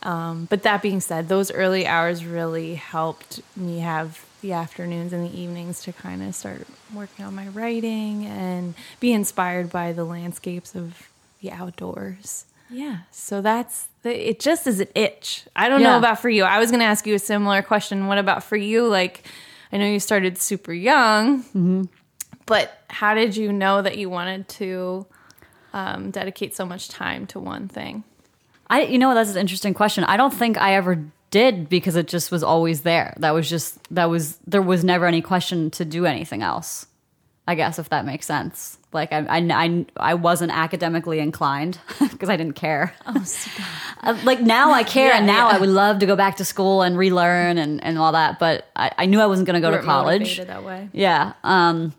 Um, 0.04 0.46
but 0.48 0.62
that 0.62 0.80
being 0.80 1.00
said, 1.00 1.28
those 1.28 1.50
early 1.50 1.84
hours 1.84 2.24
really 2.24 2.76
helped 2.76 3.40
me 3.56 3.80
have 3.80 4.24
the 4.40 4.52
afternoons 4.52 5.12
and 5.12 5.28
the 5.28 5.36
evenings 5.36 5.82
to 5.82 5.92
kind 5.92 6.22
of 6.22 6.36
start 6.36 6.68
working 6.94 7.24
on 7.24 7.34
my 7.34 7.48
writing 7.48 8.26
and 8.26 8.74
be 9.00 9.12
inspired 9.12 9.70
by 9.70 9.92
the 9.92 10.04
landscapes 10.04 10.76
of 10.76 11.08
the 11.42 11.50
outdoors. 11.50 12.44
Yeah, 12.70 12.98
so 13.10 13.40
that's 13.40 13.88
the, 14.02 14.30
it. 14.30 14.40
Just 14.40 14.66
is 14.66 14.80
an 14.80 14.88
itch. 14.94 15.44
I 15.56 15.68
don't 15.68 15.82
know 15.82 15.98
about 15.98 16.20
for 16.20 16.28
you. 16.28 16.44
I 16.44 16.58
was 16.58 16.70
going 16.70 16.80
to 16.80 16.86
ask 16.86 17.06
you 17.06 17.14
a 17.14 17.18
similar 17.18 17.62
question. 17.62 18.06
What 18.06 18.18
about 18.18 18.44
for 18.44 18.56
you? 18.56 18.86
Like, 18.86 19.24
I 19.72 19.78
know 19.78 19.86
you 19.86 20.00
started 20.00 20.38
super 20.38 20.72
young, 20.72 21.88
but 22.46 22.82
how 22.88 23.14
did 23.14 23.36
you 23.36 23.52
know 23.52 23.82
that 23.82 23.98
you 23.98 24.10
wanted 24.10 24.48
to 24.48 25.06
um, 25.72 26.10
dedicate 26.10 26.54
so 26.54 26.66
much 26.66 26.88
time 26.88 27.26
to 27.28 27.38
one 27.40 27.68
thing? 27.68 28.04
I, 28.70 28.82
you 28.82 28.98
know, 28.98 29.14
that's 29.14 29.30
an 29.30 29.38
interesting 29.38 29.74
question. 29.74 30.04
I 30.04 30.16
don't 30.16 30.32
think 30.32 30.58
I 30.58 30.74
ever 30.74 31.02
did 31.30 31.68
because 31.68 31.96
it 31.96 32.08
just 32.08 32.30
was 32.30 32.42
always 32.42 32.82
there. 32.82 33.14
That 33.18 33.32
was 33.32 33.48
just 33.48 33.78
that 33.94 34.06
was 34.06 34.38
there 34.46 34.62
was 34.62 34.84
never 34.84 35.06
any 35.06 35.22
question 35.22 35.70
to 35.72 35.84
do 35.84 36.06
anything 36.06 36.42
else. 36.42 36.86
I 37.48 37.54
guess 37.54 37.78
if 37.78 37.88
that 37.88 38.04
makes 38.04 38.26
sense. 38.26 38.76
Like 38.92 39.10
I, 39.10 39.20
I, 39.20 39.38
I, 39.38 39.86
I 39.96 40.14
wasn't 40.14 40.52
academically 40.52 41.18
inclined 41.18 41.78
because 41.98 42.28
I 42.28 42.36
didn't 42.36 42.56
care. 42.56 42.94
Oh, 43.06 44.20
like 44.24 44.42
now 44.42 44.72
I 44.72 44.82
care, 44.82 45.14
and 45.14 45.26
now 45.26 45.48
yeah. 45.48 45.56
I 45.56 45.58
would 45.58 45.70
love 45.70 46.00
to 46.00 46.06
go 46.06 46.14
back 46.14 46.36
to 46.36 46.44
school 46.44 46.82
and 46.82 46.98
relearn 46.98 47.56
and, 47.56 47.82
and 47.82 47.96
all 47.96 48.12
that. 48.12 48.38
But 48.38 48.66
I, 48.76 48.92
I 48.98 49.06
knew 49.06 49.18
I 49.18 49.24
wasn't 49.24 49.46
going 49.46 49.60
to 49.60 49.66
go 49.66 49.74
to 49.74 49.82
college. 49.82 50.36
that 50.36 50.62
way. 50.62 50.90
Yeah. 50.92 51.32
Um, 51.42 51.94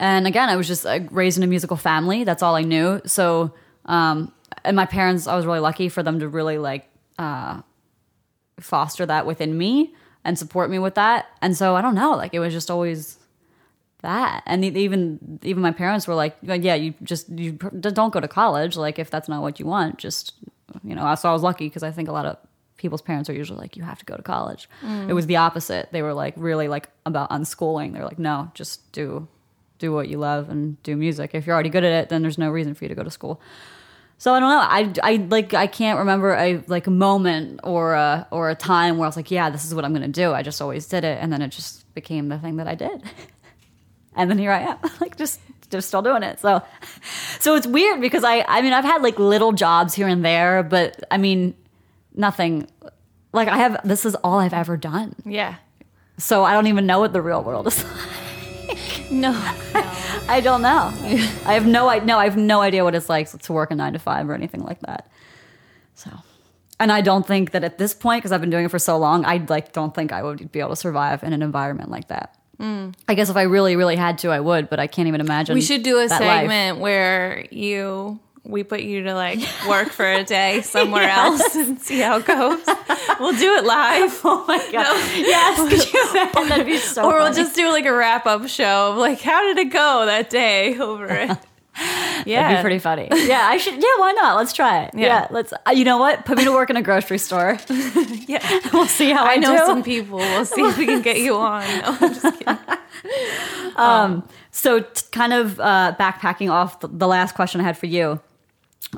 and 0.00 0.26
again, 0.26 0.48
I 0.48 0.56
was 0.56 0.66
just 0.66 0.84
uh, 0.84 0.98
raised 1.12 1.38
in 1.38 1.44
a 1.44 1.46
musical 1.46 1.76
family. 1.76 2.24
That's 2.24 2.42
all 2.42 2.56
I 2.56 2.62
knew. 2.62 3.00
So, 3.06 3.54
um, 3.84 4.32
and 4.64 4.74
my 4.74 4.86
parents, 4.86 5.28
I 5.28 5.36
was 5.36 5.46
really 5.46 5.60
lucky 5.60 5.88
for 5.88 6.02
them 6.02 6.18
to 6.18 6.26
really 6.26 6.58
like 6.58 6.90
uh, 7.16 7.62
foster 8.58 9.06
that 9.06 9.24
within 9.24 9.56
me 9.56 9.94
and 10.24 10.36
support 10.36 10.68
me 10.68 10.80
with 10.80 10.96
that. 10.96 11.26
And 11.40 11.56
so 11.56 11.76
I 11.76 11.80
don't 11.80 11.94
know, 11.94 12.16
like 12.16 12.34
it 12.34 12.40
was 12.40 12.52
just 12.52 12.72
always 12.72 13.18
that. 14.04 14.42
And 14.46 14.64
even 14.64 15.40
even 15.42 15.62
my 15.62 15.72
parents 15.72 16.06
were 16.06 16.14
like, 16.14 16.36
yeah, 16.42 16.74
you 16.74 16.94
just 17.02 17.28
you 17.28 17.52
don't 17.52 18.12
go 18.12 18.20
to 18.20 18.28
college. 18.28 18.76
Like 18.76 18.98
if 18.98 19.10
that's 19.10 19.28
not 19.28 19.42
what 19.42 19.58
you 19.58 19.66
want, 19.66 19.98
just 19.98 20.34
you 20.84 20.94
know. 20.94 21.12
So 21.16 21.28
I 21.28 21.32
was 21.32 21.42
lucky 21.42 21.66
because 21.66 21.82
I 21.82 21.90
think 21.90 22.08
a 22.08 22.12
lot 22.12 22.26
of 22.26 22.36
people's 22.76 23.02
parents 23.02 23.30
are 23.30 23.32
usually 23.32 23.58
like, 23.58 23.76
you 23.76 23.82
have 23.82 23.98
to 23.98 24.04
go 24.04 24.16
to 24.16 24.22
college. 24.22 24.68
Mm. 24.82 25.08
It 25.08 25.14
was 25.14 25.26
the 25.26 25.36
opposite. 25.36 25.88
They 25.90 26.02
were 26.02 26.12
like 26.12 26.34
really 26.36 26.68
like 26.68 26.90
about 27.06 27.30
unschooling. 27.30 27.92
They're 27.92 28.04
like, 28.04 28.18
no, 28.18 28.50
just 28.54 28.92
do 28.92 29.26
do 29.78 29.92
what 29.92 30.08
you 30.08 30.18
love 30.18 30.50
and 30.50 30.80
do 30.82 30.96
music. 30.96 31.30
If 31.34 31.46
you're 31.46 31.54
already 31.54 31.70
good 31.70 31.84
at 31.84 31.92
it, 31.92 32.08
then 32.08 32.22
there's 32.22 32.38
no 32.38 32.50
reason 32.50 32.74
for 32.74 32.84
you 32.84 32.88
to 32.88 32.94
go 32.94 33.02
to 33.02 33.10
school. 33.10 33.40
So 34.18 34.32
I 34.32 34.40
don't 34.40 34.48
know. 34.48 35.02
I, 35.02 35.12
I 35.14 35.16
like 35.16 35.54
I 35.54 35.66
can't 35.66 35.98
remember 35.98 36.34
a 36.34 36.62
like 36.66 36.86
a 36.86 36.90
moment 36.90 37.60
or 37.64 37.94
a 37.94 38.26
or 38.30 38.50
a 38.50 38.54
time 38.54 38.96
where 38.98 39.06
I 39.06 39.08
was 39.08 39.16
like, 39.16 39.30
yeah, 39.30 39.50
this 39.50 39.64
is 39.64 39.74
what 39.74 39.84
I'm 39.84 39.92
gonna 39.92 40.08
do. 40.08 40.32
I 40.32 40.42
just 40.42 40.62
always 40.62 40.86
did 40.86 41.04
it, 41.04 41.18
and 41.20 41.32
then 41.32 41.42
it 41.42 41.48
just 41.48 41.92
became 41.94 42.28
the 42.28 42.38
thing 42.38 42.56
that 42.56 42.68
I 42.68 42.74
did. 42.74 43.02
and 44.16 44.30
then 44.30 44.38
here 44.38 44.50
I 44.50 44.60
am, 44.60 44.78
like 45.00 45.16
just 45.16 45.40
just 45.70 45.88
still 45.88 46.02
doing 46.02 46.22
it. 46.22 46.40
So 46.40 46.62
so 47.40 47.54
it's 47.54 47.66
weird 47.66 48.00
because 48.00 48.24
I 48.24 48.44
I 48.48 48.62
mean 48.62 48.72
I've 48.72 48.84
had 48.84 49.02
like 49.02 49.18
little 49.18 49.52
jobs 49.52 49.94
here 49.94 50.08
and 50.08 50.24
there, 50.24 50.62
but 50.62 51.02
I 51.10 51.18
mean 51.18 51.54
nothing. 52.14 52.68
Like 53.32 53.48
I 53.48 53.56
have 53.58 53.80
this 53.84 54.04
is 54.04 54.14
all 54.16 54.38
I've 54.38 54.54
ever 54.54 54.76
done. 54.76 55.14
Yeah. 55.24 55.56
So 56.16 56.44
I 56.44 56.52
don't 56.52 56.68
even 56.68 56.86
know 56.86 57.00
what 57.00 57.12
the 57.12 57.22
real 57.22 57.42
world 57.42 57.66
is. 57.66 57.84
Like. 58.66 59.10
No. 59.10 59.32
no. 59.32 59.92
I 60.26 60.40
don't 60.42 60.62
know. 60.62 60.90
I 61.44 61.52
have 61.52 61.66
no 61.66 61.86
I 61.86 61.98
no 61.98 62.18
I 62.18 62.24
have 62.24 62.36
no 62.36 62.62
idea 62.62 62.82
what 62.82 62.94
it's 62.94 63.10
like 63.10 63.30
to 63.30 63.52
work 63.52 63.70
a 63.70 63.74
9 63.74 63.92
to 63.92 63.98
5 63.98 64.30
or 64.30 64.34
anything 64.34 64.62
like 64.62 64.80
that. 64.80 65.10
So 65.94 66.10
and 66.80 66.90
I 66.90 67.02
don't 67.02 67.26
think 67.26 67.52
that 67.52 67.62
at 67.62 67.78
this 67.78 67.94
point 67.94 68.20
because 68.22 68.32
I've 68.32 68.40
been 68.40 68.50
doing 68.50 68.64
it 68.64 68.70
for 68.70 68.78
so 68.78 68.96
long, 68.96 69.24
I 69.24 69.44
like 69.48 69.72
don't 69.72 69.94
think 69.94 70.12
I 70.12 70.22
would 70.22 70.50
be 70.50 70.60
able 70.60 70.70
to 70.70 70.76
survive 70.76 71.22
in 71.22 71.32
an 71.32 71.42
environment 71.42 71.90
like 71.90 72.08
that. 72.08 72.36
I 72.60 73.14
guess 73.14 73.30
if 73.30 73.36
I 73.36 73.42
really 73.42 73.76
really 73.76 73.96
had 73.96 74.18
to 74.18 74.30
I 74.30 74.40
would, 74.40 74.70
but 74.70 74.80
I 74.80 74.86
can't 74.86 75.08
even 75.08 75.20
imagine. 75.20 75.54
We 75.54 75.60
should 75.60 75.82
do 75.82 75.98
a 75.98 76.08
that 76.08 76.20
life. 76.20 76.40
segment 76.40 76.78
where 76.78 77.46
you 77.50 78.18
we 78.44 78.62
put 78.62 78.82
you 78.82 79.04
to 79.04 79.14
like 79.14 79.38
work 79.68 79.88
for 79.88 80.04
a 80.06 80.22
day 80.22 80.60
somewhere 80.62 81.08
else 81.08 81.54
and 81.54 81.80
see 81.80 81.98
how 82.00 82.18
it 82.18 82.26
goes. 82.26 82.60
We'll 83.18 83.36
do 83.36 83.54
it 83.54 83.64
live. 83.64 84.20
Oh 84.24 84.44
my 84.46 84.58
god. 84.70 84.96
Yes, 85.16 85.58
could 85.68 85.92
you 85.94 86.10
imagine? 86.10 86.48
That'd 86.48 86.66
be 86.66 86.76
so 86.78 87.04
or 87.10 87.18
we'll 87.20 87.32
just 87.32 87.54
do 87.56 87.68
like 87.70 87.86
a 87.86 87.92
wrap 87.92 88.26
up 88.26 88.46
show 88.48 88.92
of 88.92 88.96
like 88.98 89.20
how 89.20 89.42
did 89.42 89.58
it 89.58 89.72
go 89.72 90.06
that 90.06 90.30
day 90.30 90.78
over 90.78 91.06
it. 91.06 91.38
Yeah. 92.24 92.42
That'd 92.48 92.58
be 92.58 92.62
pretty 92.62 92.78
funny. 92.78 93.08
Yeah, 93.28 93.46
I 93.48 93.56
should. 93.56 93.74
Yeah, 93.74 93.96
why 93.98 94.12
not? 94.12 94.36
Let's 94.36 94.52
try 94.52 94.84
it. 94.84 94.94
Yeah, 94.94 95.06
Yeah. 95.06 95.28
let's. 95.30 95.52
Uh, 95.52 95.70
you 95.72 95.84
know 95.84 95.98
what? 95.98 96.24
Put 96.26 96.38
me 96.38 96.44
to 96.44 96.52
work 96.52 96.70
in 96.70 96.76
a 96.76 96.82
grocery 96.82 97.18
store. 97.18 97.58
yeah. 98.26 98.60
we'll 98.72 98.86
see 98.86 99.10
how 99.10 99.24
I, 99.24 99.32
I 99.32 99.36
know 99.36 99.52
do. 99.58 99.64
some 99.66 99.82
people. 99.82 100.18
We'll 100.18 100.44
see 100.44 100.62
if 100.62 100.76
we 100.78 100.86
can 100.86 101.02
get 101.02 101.18
you 101.18 101.36
on. 101.36 101.62
No, 101.62 101.96
I'm 102.00 102.14
just 102.14 102.38
kidding. 102.38 102.58
Um, 103.76 104.28
So, 104.50 104.80
t- 104.80 105.02
kind 105.10 105.32
of 105.32 105.58
uh, 105.60 105.94
backpacking 105.98 106.50
off 106.50 106.80
the, 106.80 106.88
the 106.88 107.08
last 107.08 107.34
question 107.34 107.60
I 107.60 107.64
had 107.64 107.76
for 107.76 107.86
you. 107.86 108.20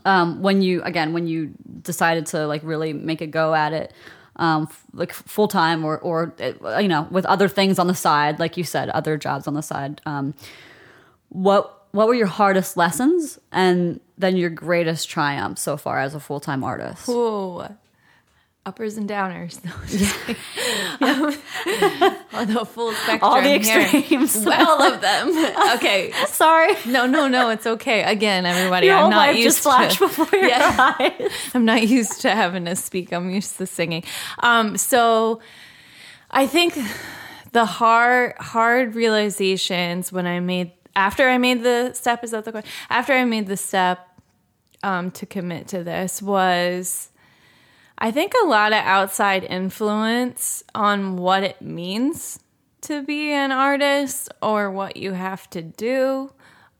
Um, 0.04 0.42
when 0.42 0.60
you 0.60 0.82
again, 0.82 1.14
when 1.14 1.26
you 1.26 1.54
decided 1.82 2.26
to 2.26 2.46
like 2.46 2.60
really 2.62 2.92
make 2.92 3.22
a 3.22 3.26
go 3.26 3.54
at 3.54 3.72
it, 3.72 3.92
um, 4.36 4.68
f- 4.70 4.84
like 4.92 5.12
full 5.14 5.48
time 5.48 5.82
or 5.84 5.96
or 5.98 6.34
uh, 6.62 6.76
you 6.78 6.88
know 6.88 7.08
with 7.10 7.24
other 7.24 7.48
things 7.48 7.78
on 7.78 7.86
the 7.86 7.94
side, 7.94 8.38
like 8.38 8.58
you 8.58 8.64
said, 8.64 8.90
other 8.90 9.16
jobs 9.16 9.46
on 9.48 9.54
the 9.54 9.62
side. 9.62 10.02
Um, 10.04 10.34
what 11.30 11.85
what 11.96 12.06
were 12.08 12.14
your 12.14 12.26
hardest 12.26 12.76
lessons 12.76 13.38
and 13.50 14.00
then 14.18 14.36
your 14.36 14.50
greatest 14.50 15.08
triumph 15.08 15.58
so 15.58 15.76
far 15.76 15.98
as 15.98 16.14
a 16.14 16.20
full 16.20 16.40
time 16.40 16.62
artist? 16.62 17.08
Ooh. 17.08 17.62
Uppers 18.64 18.96
and 18.96 19.08
downers. 19.08 19.60
Kidding. 20.98 21.38
Um, 22.32 22.52
the 22.52 22.64
full 22.64 22.90
spectrum. 22.92 23.20
All 23.22 23.40
the 23.40 23.48
here. 23.58 23.80
extremes. 23.80 24.44
All 24.46 24.82
of 24.82 25.00
them. 25.00 25.28
Okay. 25.76 26.10
Sorry, 26.26 26.74
No, 26.84 27.06
no, 27.06 27.28
no. 27.28 27.50
It's 27.50 27.64
okay. 27.66 28.02
Again, 28.02 28.44
everybody. 28.44 28.86
your 28.88 28.96
I'm 28.96 29.10
not 29.10 29.36
used 29.36 29.62
to. 29.62 29.96
before 30.00 30.26
your 30.32 30.48
Yeah. 30.48 30.94
eyes. 30.98 31.30
I'm 31.54 31.64
not 31.64 31.86
used 31.86 32.20
to 32.22 32.30
having 32.30 32.64
to 32.64 32.74
speak. 32.74 33.12
I'm 33.12 33.30
used 33.30 33.56
to 33.58 33.66
singing. 33.66 34.02
Um, 34.40 34.76
so 34.76 35.40
I 36.32 36.48
think 36.48 36.76
the 37.52 37.64
hard 37.66 38.34
hard 38.38 38.96
realizations 38.96 40.10
when 40.12 40.26
I 40.26 40.40
made 40.40 40.72
after 40.96 41.28
I 41.28 41.38
made 41.38 41.62
the 41.62 41.92
step 41.92 42.24
is 42.24 42.32
that 42.32 42.44
the 42.44 42.52
question? 42.52 42.70
After 42.90 43.12
I 43.12 43.24
made 43.24 43.46
the 43.46 43.56
step 43.56 44.08
um, 44.82 45.10
to 45.12 45.26
commit 45.26 45.68
to 45.68 45.84
this 45.84 46.20
was 46.20 47.10
I 47.98 48.10
think 48.10 48.32
a 48.42 48.46
lot 48.46 48.72
of 48.72 48.78
outside 48.78 49.44
influence 49.44 50.64
on 50.74 51.16
what 51.16 51.42
it 51.42 51.62
means 51.62 52.40
to 52.82 53.02
be 53.02 53.32
an 53.32 53.52
artist 53.52 54.28
or 54.42 54.70
what 54.70 54.96
you 54.96 55.12
have 55.12 55.48
to 55.50 55.62
do 55.62 56.32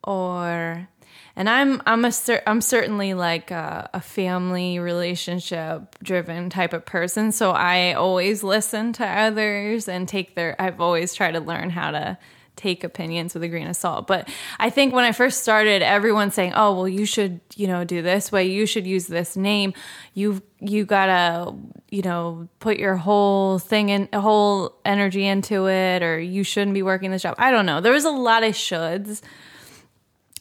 or 0.04 0.88
and 1.34 1.50
I'm 1.50 1.82
I'm 1.86 2.04
a 2.04 2.12
I'm 2.46 2.60
certainly 2.60 3.14
like 3.14 3.50
a, 3.50 3.90
a 3.92 4.00
family 4.00 4.78
relationship 4.78 5.96
driven 6.02 6.48
type 6.48 6.72
of 6.72 6.84
person 6.84 7.32
so 7.32 7.50
I 7.50 7.94
always 7.94 8.42
listen 8.42 8.92
to 8.94 9.06
others 9.06 9.88
and 9.88 10.06
take 10.06 10.34
their 10.34 10.60
I've 10.60 10.80
always 10.80 11.14
tried 11.14 11.32
to 11.32 11.40
learn 11.40 11.70
how 11.70 11.90
to 11.90 12.18
take 12.56 12.82
opinions 12.82 13.34
with 13.34 13.42
a 13.42 13.48
grain 13.48 13.66
of 13.66 13.76
salt. 13.76 14.06
But 14.06 14.28
I 14.58 14.70
think 14.70 14.94
when 14.94 15.04
I 15.04 15.12
first 15.12 15.42
started 15.42 15.82
everyone 15.82 16.30
saying 16.30 16.52
oh 16.54 16.74
well 16.74 16.88
you 16.88 17.06
should 17.06 17.40
you 17.54 17.66
know 17.66 17.84
do 17.84 18.02
this 18.02 18.32
way. 18.32 18.46
You 18.46 18.66
should 18.66 18.86
use 18.86 19.06
this 19.06 19.36
name. 19.36 19.74
You 20.14 20.42
you 20.60 20.84
gotta 20.84 21.54
you 21.90 22.02
know 22.02 22.48
put 22.60 22.78
your 22.78 22.96
whole 22.96 23.58
thing 23.58 23.90
in 23.90 24.08
whole 24.12 24.74
energy 24.84 25.26
into 25.26 25.68
it 25.68 26.02
or 26.02 26.18
you 26.18 26.42
shouldn't 26.42 26.74
be 26.74 26.82
working 26.82 27.10
this 27.10 27.22
job. 27.22 27.34
I 27.38 27.50
don't 27.50 27.66
know. 27.66 27.80
There 27.80 27.92
was 27.92 28.04
a 28.04 28.10
lot 28.10 28.42
of 28.42 28.54
shoulds 28.54 29.22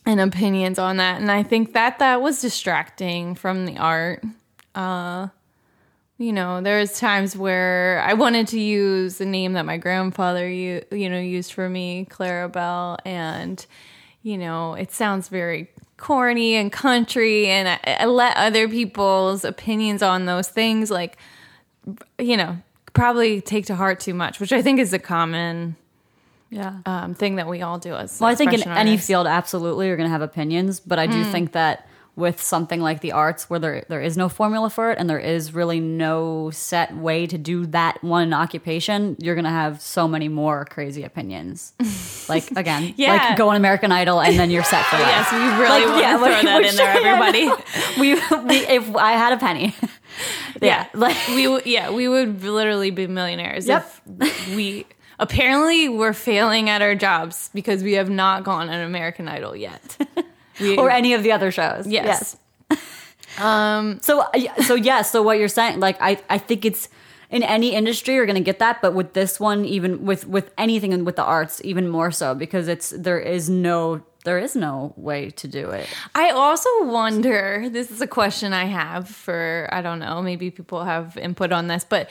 and 0.06 0.20
opinions 0.20 0.80
on 0.80 0.98
that. 0.98 1.20
And 1.20 1.32
i 1.32 1.44
think 1.44 1.74
that 1.74 2.00
that 2.00 2.22
was 2.22 2.42
distracting 2.42 3.36
from 3.36 3.66
the 3.66 3.78
art. 3.78 4.24
Uh 4.74 5.28
you 6.18 6.32
know 6.32 6.62
there's 6.62 6.98
times 7.00 7.36
where 7.36 8.02
i 8.08 8.14
wanted 8.14 8.48
to 8.48 8.60
use 8.60 9.18
the 9.18 9.26
name 9.26 9.54
that 9.54 9.66
my 9.66 9.78
grandfather 9.78 10.48
you 10.50 10.82
you 10.92 11.10
know 11.10 11.20
used 11.20 11.52
for 11.54 11.68
me 11.70 12.08
clarabelle 12.10 12.98
and 13.06 13.66
you 14.24 14.38
know 14.38 14.74
it 14.76 14.92
sounds 14.92 15.28
very 15.28 15.70
corny 15.98 16.56
and 16.56 16.72
country 16.72 17.48
and 17.48 17.68
I, 17.70 17.98
I 18.02 18.06
let 18.06 18.36
other 18.38 18.68
people's 18.70 19.44
opinions 19.46 20.02
on 20.02 20.26
those 20.26 20.48
things 20.48 20.90
like 20.92 21.18
you 22.20 22.38
know 22.38 22.58
probably 22.94 23.42
take 23.42 23.66
to 23.66 23.76
heart 23.76 24.00
too 24.00 24.14
much 24.14 24.40
which 24.40 24.54
i 24.54 24.62
think 24.62 24.80
is 24.80 24.94
a 24.94 25.00
common 25.00 25.76
Yeah. 26.50 26.78
um, 26.86 27.14
thing 27.14 27.36
that 27.36 27.48
we 27.48 27.62
all 27.62 27.78
do 27.80 27.94
as 27.94 28.20
Well, 28.22 28.30
I 28.30 28.36
think 28.36 28.54
in 28.54 28.60
expression 28.62 28.78
any 28.88 28.98
field, 28.98 29.28
absolutely, 29.28 29.88
you're 29.88 29.98
going 29.98 30.08
to 30.08 30.12
have 30.12 30.22
opinions. 30.22 30.80
But 30.80 31.00
I 31.00 31.08
do 31.08 31.24
think 31.26 31.52
that 31.52 31.88
with 32.16 32.42
something 32.42 32.80
like 32.82 33.02
the 33.02 33.12
arts, 33.12 33.50
where 33.50 33.60
there 33.60 33.84
there 33.90 34.02
is 34.02 34.16
no 34.16 34.30
formula 34.30 34.70
for 34.70 34.90
it, 34.92 34.98
and 34.98 35.10
there 35.10 35.20
is 35.20 35.54
really 35.54 35.80
no 35.80 36.50
set 36.52 36.96
way 36.96 37.28
to 37.28 37.38
do 37.38 37.66
that 37.68 38.02
one 38.04 38.34
occupation, 38.34 39.18
you're 39.20 39.36
going 39.36 39.44
to 39.46 39.50
have 39.50 39.82
so 39.82 40.08
many 40.08 40.28
more 40.30 40.64
crazy 40.66 41.04
opinions. 41.04 41.74
like 42.30 42.50
again, 42.52 42.94
Yeah. 42.98 43.14
like 43.16 43.38
go 43.38 43.50
on 43.50 43.56
American 43.58 43.92
Idol, 43.92 44.22
and 44.22 44.40
then 44.40 44.50
you're 44.50 44.64
set 44.64 44.86
for 44.86 44.96
life. 45.00 45.08
Yes, 45.08 45.32
we 45.34 45.40
really 45.62 45.86
Like, 45.86 45.88
want 45.90 46.02
yeah, 46.02 46.12
to 46.14 46.18
throw 46.20 46.28
we- 46.28 46.44
that 46.46 46.66
in 46.70 46.76
there, 46.76 46.94
should, 46.94 47.04
yeah, 47.04 47.10
everybody. 47.12 47.64
we, 48.00 48.14
we 48.48 48.56
if 48.68 48.96
I 48.96 49.12
had 49.14 49.34
a 49.34 49.38
penny, 49.38 49.76
Yeah, 50.62 50.88
like 50.94 51.18
we 51.28 51.48
would. 51.50 51.66
Yeah, 51.66 51.92
we 51.92 52.08
would 52.08 52.44
literally 52.44 52.92
be 52.92 53.08
millionaires 53.08 53.68
Yep. 53.68 53.92
if 54.22 54.56
we. 54.56 54.86
Apparently, 55.20 55.88
we're 55.90 56.12
failing 56.14 56.70
at 56.70 56.82
our 56.82 56.94
jobs 56.96 57.50
because 57.54 57.84
we 57.84 57.94
have 57.94 58.10
not 58.10 58.44
gone 58.44 58.70
on 58.70 58.80
American 58.82 59.28
Idol 59.30 59.56
yet. 59.56 59.98
We, 60.60 60.78
or 60.78 60.90
any 60.90 61.14
of 61.14 61.24
the 61.24 61.32
other 61.32 61.52
shows. 61.52 61.88
yes. 61.88 62.38
So 63.38 64.22
uh, 64.22 64.30
yeah, 64.36 64.56
so 64.62 64.76
yeah, 64.76 65.02
so 65.02 65.22
what 65.22 65.38
you're 65.40 65.48
saying, 65.50 65.80
like 65.80 65.98
I, 66.00 66.18
I 66.30 66.38
think 66.38 66.66
it's 66.66 66.88
in 67.30 67.44
any 67.44 67.74
industry 67.74 68.14
you're 68.16 68.26
gonna 68.26 68.40
get 68.40 68.60
that, 68.60 68.82
but 68.82 68.94
with 68.94 69.14
this 69.14 69.40
one, 69.40 69.66
even 69.66 70.06
with 70.06 70.26
with 70.28 70.52
anything 70.58 70.92
in- 70.94 71.06
with 71.06 71.16
the 71.18 71.24
arts, 71.24 71.62
even 71.64 71.90
more 71.90 72.12
so 72.12 72.34
because 72.34 72.68
it's 72.68 72.92
there 72.92 73.20
is 73.20 73.50
no 73.50 74.02
there 74.24 74.40
is 74.40 74.56
no 74.56 74.94
way 74.96 75.30
to 75.32 75.48
do 75.48 75.70
it. 75.70 75.88
I 76.16 76.30
also 76.32 76.70
wonder. 76.86 77.68
This 77.70 77.92
is 77.92 78.02
a 78.02 78.08
question 78.08 78.54
I 78.54 78.66
have 78.66 79.08
for 79.10 79.68
I 79.72 79.82
don't 79.82 80.00
know. 80.00 80.22
Maybe 80.22 80.50
people 80.50 80.84
have 80.84 81.18
input 81.18 81.52
on 81.52 81.68
this, 81.68 81.86
but 81.88 82.10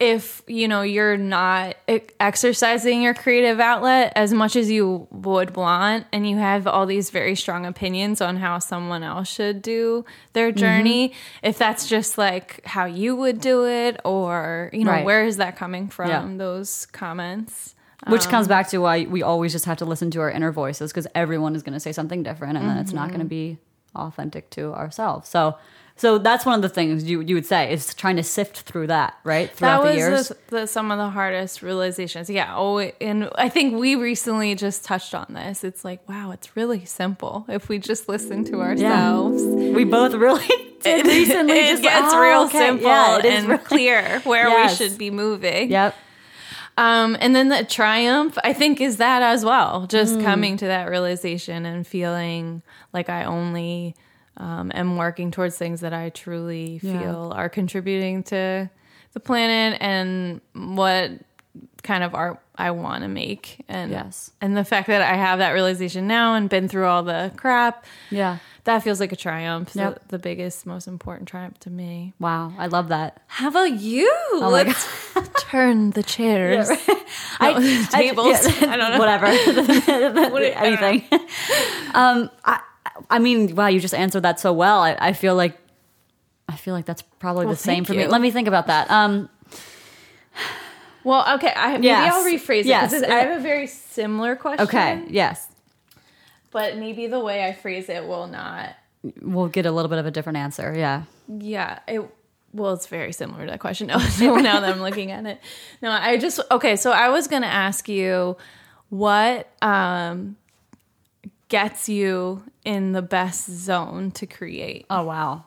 if 0.00 0.42
you 0.46 0.66
know 0.68 0.82
you're 0.82 1.16
not 1.16 1.76
exercising 2.20 3.00
your 3.02 3.14
creative 3.14 3.60
outlet 3.60 4.12
as 4.16 4.32
much 4.32 4.56
as 4.56 4.70
you 4.70 5.06
would 5.10 5.54
want, 5.56 6.06
and 6.12 6.28
you 6.28 6.36
have 6.36 6.66
all 6.66 6.84
these 6.86 7.10
very 7.10 7.34
strong 7.34 7.64
opinions 7.64 8.20
on 8.20 8.36
how 8.36 8.58
someone 8.58 9.02
else 9.02 9.28
should 9.28 9.62
do 9.62 10.04
their 10.32 10.48
Mm-hmm. 10.50 10.58
journey, 10.58 11.12
if 11.42 11.58
that's 11.58 11.88
just 11.88 12.18
like 12.18 12.64
how 12.66 12.84
you 12.86 13.14
would 13.16 13.40
do 13.40 13.66
it, 13.66 14.00
or 14.04 14.70
you 14.72 14.84
know 14.84 14.90
Right. 14.90 15.04
where 15.04 15.24
is 15.24 15.36
that 15.38 15.56
coming 15.56 15.88
from? 15.88 16.08
Yeah. 16.08 16.26
Those 16.36 16.86
comments. 16.86 17.74
Which 18.08 18.26
Um, 18.26 18.30
comes 18.32 18.48
back 18.48 18.68
to 18.68 18.78
why 18.78 19.06
we 19.08 19.22
always 19.22 19.52
just 19.52 19.64
have 19.64 19.78
to 19.78 19.86
listen 19.86 20.10
to 20.10 20.20
our 20.20 20.30
inner 20.30 20.52
voices 20.52 20.92
because 20.92 21.06
everyone 21.14 21.54
is 21.56 21.62
going 21.62 21.72
to 21.72 21.80
say 21.80 21.92
something 21.92 22.22
different, 22.22 22.58
and 22.58 22.68
then 22.68 22.76
it's 22.76 22.92
not 22.92 23.08
going 23.08 23.20
Mm-hmm. 23.20 23.28
to 23.28 23.56
be 23.56 23.58
authentic 23.94 24.50
to 24.50 24.74
ourselves. 24.74 25.28
So, 25.28 25.56
so 25.96 26.18
that's 26.18 26.44
one 26.44 26.56
of 26.56 26.62
the 26.62 26.68
things 26.68 27.04
you 27.04 27.20
you 27.20 27.34
would 27.36 27.46
say 27.46 27.72
is 27.72 27.94
trying 27.94 28.16
to 28.16 28.22
sift 28.24 28.60
through 28.62 28.88
that, 28.88 29.14
right? 29.22 29.48
Throughout 29.50 29.84
that 29.84 29.92
the 29.92 29.96
years. 29.96 30.28
the, 30.28 30.36
the, 30.48 30.66
some 30.66 30.90
of 30.90 30.98
the 30.98 31.08
hardest 31.10 31.62
realizations. 31.62 32.28
Yeah. 32.28 32.52
Oh, 32.56 32.78
and 32.78 33.30
I 33.36 33.48
think 33.48 33.74
we 33.78 33.94
recently 33.94 34.54
just 34.56 34.84
touched 34.84 35.14
on 35.14 35.26
this. 35.30 35.62
It's 35.62 35.84
like, 35.84 36.06
wow, 36.08 36.32
it's 36.32 36.56
really 36.56 36.84
simple 36.84 37.44
if 37.48 37.68
we 37.68 37.78
just 37.78 38.08
listen 38.08 38.44
to 38.46 38.60
ourselves. 38.60 39.42
we 39.44 39.84
both 39.84 40.14
really 40.14 40.46
did 40.82 41.06
recently. 41.06 41.54
it 41.58 41.70
just, 41.70 41.82
gets 41.84 42.12
oh, 42.12 42.20
real 42.20 42.40
okay. 42.46 42.58
simple 42.58 42.86
Yeah, 42.88 43.18
it 43.18 43.24
is 43.24 43.38
and 43.40 43.48
really- 43.50 43.64
clear 43.64 44.20
where 44.24 44.48
Yes. 44.48 44.80
we 44.80 44.88
should 44.88 44.98
be 44.98 45.10
moving. 45.10 45.70
Yep. 45.70 45.94
Um, 46.76 47.16
and 47.20 47.36
then 47.36 47.50
the 47.50 47.62
triumph, 47.64 48.36
I 48.42 48.52
think, 48.52 48.80
is 48.80 48.96
that 48.96 49.22
as 49.22 49.44
well. 49.44 49.82
Mm. 49.82 49.88
Just 49.90 50.20
coming 50.20 50.56
to 50.56 50.66
that 50.66 50.90
realization 50.90 51.64
and 51.66 51.86
feeling 51.86 52.62
like 52.92 53.08
I 53.08 53.22
only 53.24 53.94
um, 54.36 54.70
am 54.74 54.96
working 54.96 55.30
towards 55.30 55.56
things 55.56 55.80
that 55.80 55.92
I 55.92 56.10
truly 56.10 56.80
Yeah. 56.82 56.98
feel 57.00 57.32
are 57.34 57.48
contributing 57.48 58.22
to 58.24 58.68
the 59.12 59.20
planet 59.20 59.78
and 59.80 60.40
what 60.54 61.10
kind 61.84 62.02
of 62.02 62.14
art 62.14 62.40
I 62.56 62.70
want 62.72 63.02
to 63.02 63.08
make. 63.08 63.64
And 63.68 63.90
Yes. 63.92 64.30
and 64.40 64.56
the 64.56 64.64
fact 64.64 64.86
that 64.88 65.02
I 65.02 65.14
have 65.14 65.38
that 65.38 65.50
realization 65.50 66.06
now 66.08 66.34
and 66.34 66.48
been 66.48 66.66
through 66.68 66.86
all 66.86 67.02
the 67.04 67.30
crap, 67.36 67.84
Yeah. 68.10 68.38
that 68.64 68.82
feels 68.82 68.98
like 68.98 69.12
a 69.12 69.16
triumph. 69.16 69.72
the- 69.72 69.80
Yep. 69.80 70.08
The, 70.08 70.18
biggest, 70.18 70.66
most 70.66 70.88
important 70.88 71.28
triumph 71.28 71.60
to 71.60 71.70
me. 71.70 72.14
Wow. 72.18 72.52
I 72.58 72.66
love 72.66 72.88
that. 72.88 73.20
How 73.28 73.48
about 73.48 73.72
you? 73.78 74.10
Oh 74.32 74.48
Let's 74.50 74.88
turn 75.38 75.90
the 75.90 76.02
chairs. 76.02 76.68
I, 77.40 77.86
tables. 77.92 78.26
yeah, 78.60 78.72
I 78.72 78.76
don't 78.76 78.92
know. 78.92 78.98
Whatever. 78.98 79.26
What 80.30 80.40
do 80.40 80.46
I. 80.46 80.66
Anything. 80.66 81.20
um, 81.94 82.30
I, 82.44 82.60
I 83.10 83.18
mean, 83.18 83.54
wow, 83.56 83.66
you 83.68 83.80
just 83.80 83.94
answered 83.94 84.22
that 84.22 84.38
so 84.40 84.52
well. 84.52 84.80
I, 84.80 84.96
I 84.98 85.12
feel 85.12 85.34
like, 85.34 85.56
I 86.48 86.56
feel 86.56 86.74
like 86.74 86.84
that's 86.84 87.02
probably 87.02 87.46
Well, 87.46 87.54
the 87.54 87.60
same 87.60 87.84
for 87.84 87.94
me. 87.94 88.06
Let 88.06 88.20
me 88.20 88.30
think 88.30 88.48
about 88.48 88.66
that. 88.68 88.90
Um, 88.90 89.28
Well, 91.02 91.34
okay. 91.36 91.52
I, 91.54 91.72
maybe 91.72 91.86
Yes. 91.86 92.12
I'll 92.14 92.24
rephrase 92.24 92.60
it 92.60 92.64
because 92.90 93.02
I 93.02 93.14
have 93.20 93.38
a 93.38 93.42
very 93.42 93.66
similar 93.66 94.36
question. 94.36 94.66
okay. 94.66 95.02
Yes. 95.08 95.48
But 96.50 96.78
maybe 96.78 97.06
the 97.08 97.20
way 97.20 97.44
I 97.46 97.52
phrase 97.52 97.88
it 97.88 98.06
will 98.06 98.26
not. 98.26 98.70
We'll 99.20 99.48
get 99.48 99.66
a 99.66 99.70
little 99.72 99.88
bit 99.90 99.98
of 99.98 100.06
a 100.06 100.10
different 100.10 100.38
answer. 100.38 100.72
Yeah. 100.76 101.02
Yeah. 101.28 101.80
It. 101.86 102.02
Well, 102.52 102.72
it's 102.72 102.86
very 102.86 103.12
similar 103.12 103.44
to 103.44 103.50
that 103.50 103.60
question. 103.60 103.88
No, 104.20 104.36
now 104.36 104.60
that 104.60 104.72
I'm 104.72 104.80
looking 104.80 105.10
at 105.10 105.26
it. 105.26 105.40
No, 105.82 105.90
I 105.90 106.16
just 106.16 106.40
okay. 106.50 106.76
So 106.76 106.90
I 106.92 107.08
was 107.10 107.26
gonna 107.28 107.48
ask 107.48 107.88
you 107.88 108.36
what 108.88 109.50
um 109.60 110.36
gets 111.54 111.88
you 111.88 112.42
in 112.64 112.90
the 112.90 113.00
best 113.00 113.48
zone 113.48 114.10
to 114.10 114.26
create, 114.26 114.86
Oh, 114.90 115.04
wow. 115.04 115.44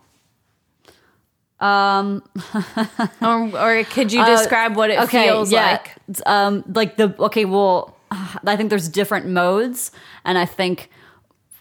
Um, 1.60 2.24
or, 3.22 3.50
or 3.58 3.84
could 3.84 4.14
you 4.14 4.26
describe 4.26 4.78
what 4.78 4.90
it 4.90 5.06
feels 5.10 5.52
like? 5.52 5.92
Um, 6.26 6.64
like 6.74 6.96
the 6.96 7.14
okay, 7.20 7.44
well, 7.44 7.98
I 8.12 8.56
think 8.56 8.70
there's 8.70 8.88
different 8.88 9.26
modes, 9.26 9.92
and 10.24 10.38
I 10.38 10.46
think 10.46 10.90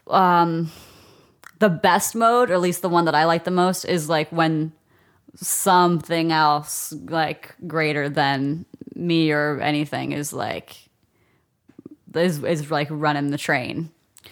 um, 0.06 0.70
the 1.58 1.68
best 1.68 2.14
mode, 2.14 2.50
or 2.50 2.54
at 2.54 2.60
least 2.60 2.82
the 2.82 2.88
one 2.88 3.06
that 3.06 3.16
I 3.16 3.24
like 3.24 3.42
the 3.42 3.50
most, 3.50 3.84
is 3.84 4.08
like 4.08 4.30
when 4.30 4.72
something 5.34 6.30
else 6.30 6.94
like 7.08 7.52
greater 7.66 8.08
than 8.08 8.64
me 8.94 9.32
or 9.32 9.60
anything 9.60 10.12
is 10.12 10.32
like 10.32 10.76
is 12.14 12.44
is 12.44 12.70
like 12.70 12.88
running 12.90 13.30
the 13.30 13.38
train 13.38 13.90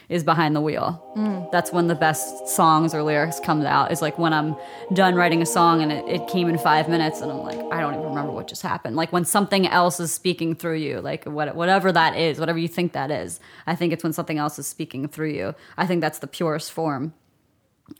is 0.08 0.24
behind 0.24 0.54
the 0.54 0.60
wheel. 0.60 1.48
That's 1.52 1.72
when 1.72 1.86
the 1.86 1.94
best 1.94 2.48
songs 2.48 2.94
or 2.94 3.02
lyrics 3.02 3.40
comes 3.40 3.64
out. 3.64 3.92
Is 3.92 4.02
like 4.02 4.18
when 4.18 4.32
I'm 4.32 4.56
done 4.92 5.14
writing 5.14 5.42
a 5.42 5.46
song 5.46 5.82
and 5.82 5.92
it, 5.92 6.04
it 6.08 6.28
came 6.28 6.48
in 6.48 6.58
five 6.58 6.88
minutes 6.88 7.20
and 7.20 7.30
I'm 7.30 7.38
like, 7.38 7.58
I 7.72 7.80
don't 7.80 7.94
even 7.94 8.06
remember 8.06 8.32
what 8.32 8.48
just 8.48 8.62
happened. 8.62 8.96
Like 8.96 9.12
when 9.12 9.24
something 9.24 9.66
else 9.66 10.00
is 10.00 10.12
speaking 10.12 10.54
through 10.54 10.78
you, 10.78 11.00
like 11.00 11.24
what, 11.24 11.54
whatever 11.54 11.92
that 11.92 12.16
is, 12.16 12.38
whatever 12.38 12.58
you 12.58 12.68
think 12.68 12.92
that 12.92 13.10
is. 13.10 13.40
I 13.66 13.74
think 13.74 13.92
it's 13.92 14.02
when 14.02 14.12
something 14.12 14.38
else 14.38 14.58
is 14.58 14.66
speaking 14.66 15.08
through 15.08 15.30
you. 15.30 15.54
I 15.76 15.86
think 15.86 16.00
that's 16.00 16.18
the 16.18 16.26
purest 16.26 16.72
form. 16.72 17.14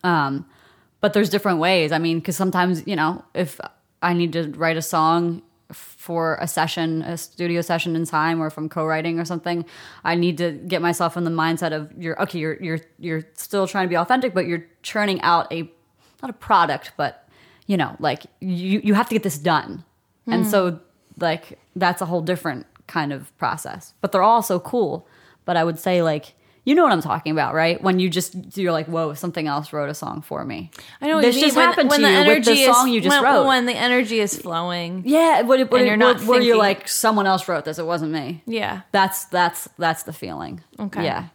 Um, 0.03 0.47
but 1.01 1.13
there's 1.13 1.29
different 1.29 1.59
ways. 1.59 1.93
I 1.93 1.99
mean, 1.99 2.19
because 2.19 2.37
sometimes, 2.37 2.87
you 2.87 2.97
know, 2.97 3.25
if 3.35 3.61
I 4.03 4.15
need 4.15 4.33
to 4.33 4.51
write 4.53 4.77
a 4.77 4.83
song 4.83 5.43
for 5.75 6.37
a 6.41 6.47
session, 6.47 7.03
a 7.03 7.17
studio 7.17 7.61
session 7.61 7.97
in 7.97 8.05
time, 8.07 8.41
or 8.41 8.47
if 8.47 8.57
I'm 8.57 8.69
co-writing 8.69 9.19
or 9.19 9.25
something, 9.25 9.65
I 10.05 10.15
need 10.15 10.39
to 10.39 10.53
get 10.53 10.83
myself 10.83 11.17
in 11.17 11.25
the 11.25 11.31
mindset 11.31 11.73
of 11.73 11.91
you're 11.97 12.21
okay. 12.23 12.39
You're 12.39 12.57
you're 12.63 12.81
you're 12.99 13.23
still 13.35 13.67
trying 13.67 13.87
to 13.87 13.89
be 13.89 13.97
authentic, 13.97 14.35
but 14.35 14.47
you're 14.47 14.67
churning 14.83 15.21
out 15.23 15.53
a 15.53 15.71
not 16.23 16.31
a 16.31 16.35
product, 16.35 16.93
but 16.97 17.29
you 17.67 17.77
know, 17.77 17.97
like 17.99 18.25
you 18.41 18.81
you 18.85 18.95
have 18.95 19.09
to 19.09 19.15
get 19.15 19.23
this 19.23 19.39
done, 19.39 19.85
and 20.27 20.45
hmm. 20.45 20.51
so 20.51 20.81
like 21.19 21.59
that's 21.77 22.03
a 22.03 22.07
whole 22.07 22.21
different 22.21 22.67
kind 22.87 23.13
of 23.13 23.37
process. 23.39 23.95
But 24.01 24.13
they're 24.13 24.23
all 24.23 24.43
so 24.43 24.61
cool. 24.61 25.07
But 25.45 25.57
I 25.57 25.65
would 25.65 25.79
say 25.79 26.03
like. 26.03 26.35
You 26.67 26.75
know 26.75 26.83
what 26.83 26.93
I'm 26.93 27.03
talking 27.03 27.33
about, 27.33 27.53
right? 27.53 27.81
When 27.83 27.99
you 27.99 28.09
just 28.09 28.57
you're 28.57 28.73
like, 28.73 28.87
"Whoa, 28.87 29.13
something 29.13 29.47
else 29.47 29.73
wrote 29.73 29.91
a 29.91 29.95
song 29.95 30.23
for 30.23 30.45
me." 30.45 30.71
I 31.01 31.09
know 31.09 31.17
what 31.17 31.23
this 31.23 31.37
you 31.37 31.43
just 31.43 31.57
when, 31.57 31.67
happened 31.67 31.91
when 31.91 32.01
to 32.01 32.07
the 32.07 32.13
you 32.13 32.19
energy 32.19 32.37
with 32.37 32.45
the 32.59 32.63
is, 32.65 32.75
song 32.77 32.89
you 32.89 33.01
just 33.03 33.15
when, 33.15 33.23
wrote. 33.23 33.47
When 33.47 33.67
the 33.67 33.75
energy 33.75 34.19
is 34.19 34.37
flowing. 34.37 35.03
Yeah, 35.05 35.43
but 35.47 35.61
And 35.61 35.87
you're 35.87 35.97
not 35.99 36.23
where, 36.23 36.41
you're 36.41 36.57
like 36.57 36.89
someone 36.89 37.27
else 37.27 37.47
wrote 37.49 37.67
this, 37.67 37.79
it 37.79 37.85
wasn't 37.87 38.13
me. 38.13 38.43
Yeah. 38.47 38.83
That's 38.93 39.27
that's 39.27 39.69
that's 39.79 40.05
the 40.05 40.13
feeling. 40.15 40.63
Okay. 40.81 41.05
Yeah. 41.05 41.29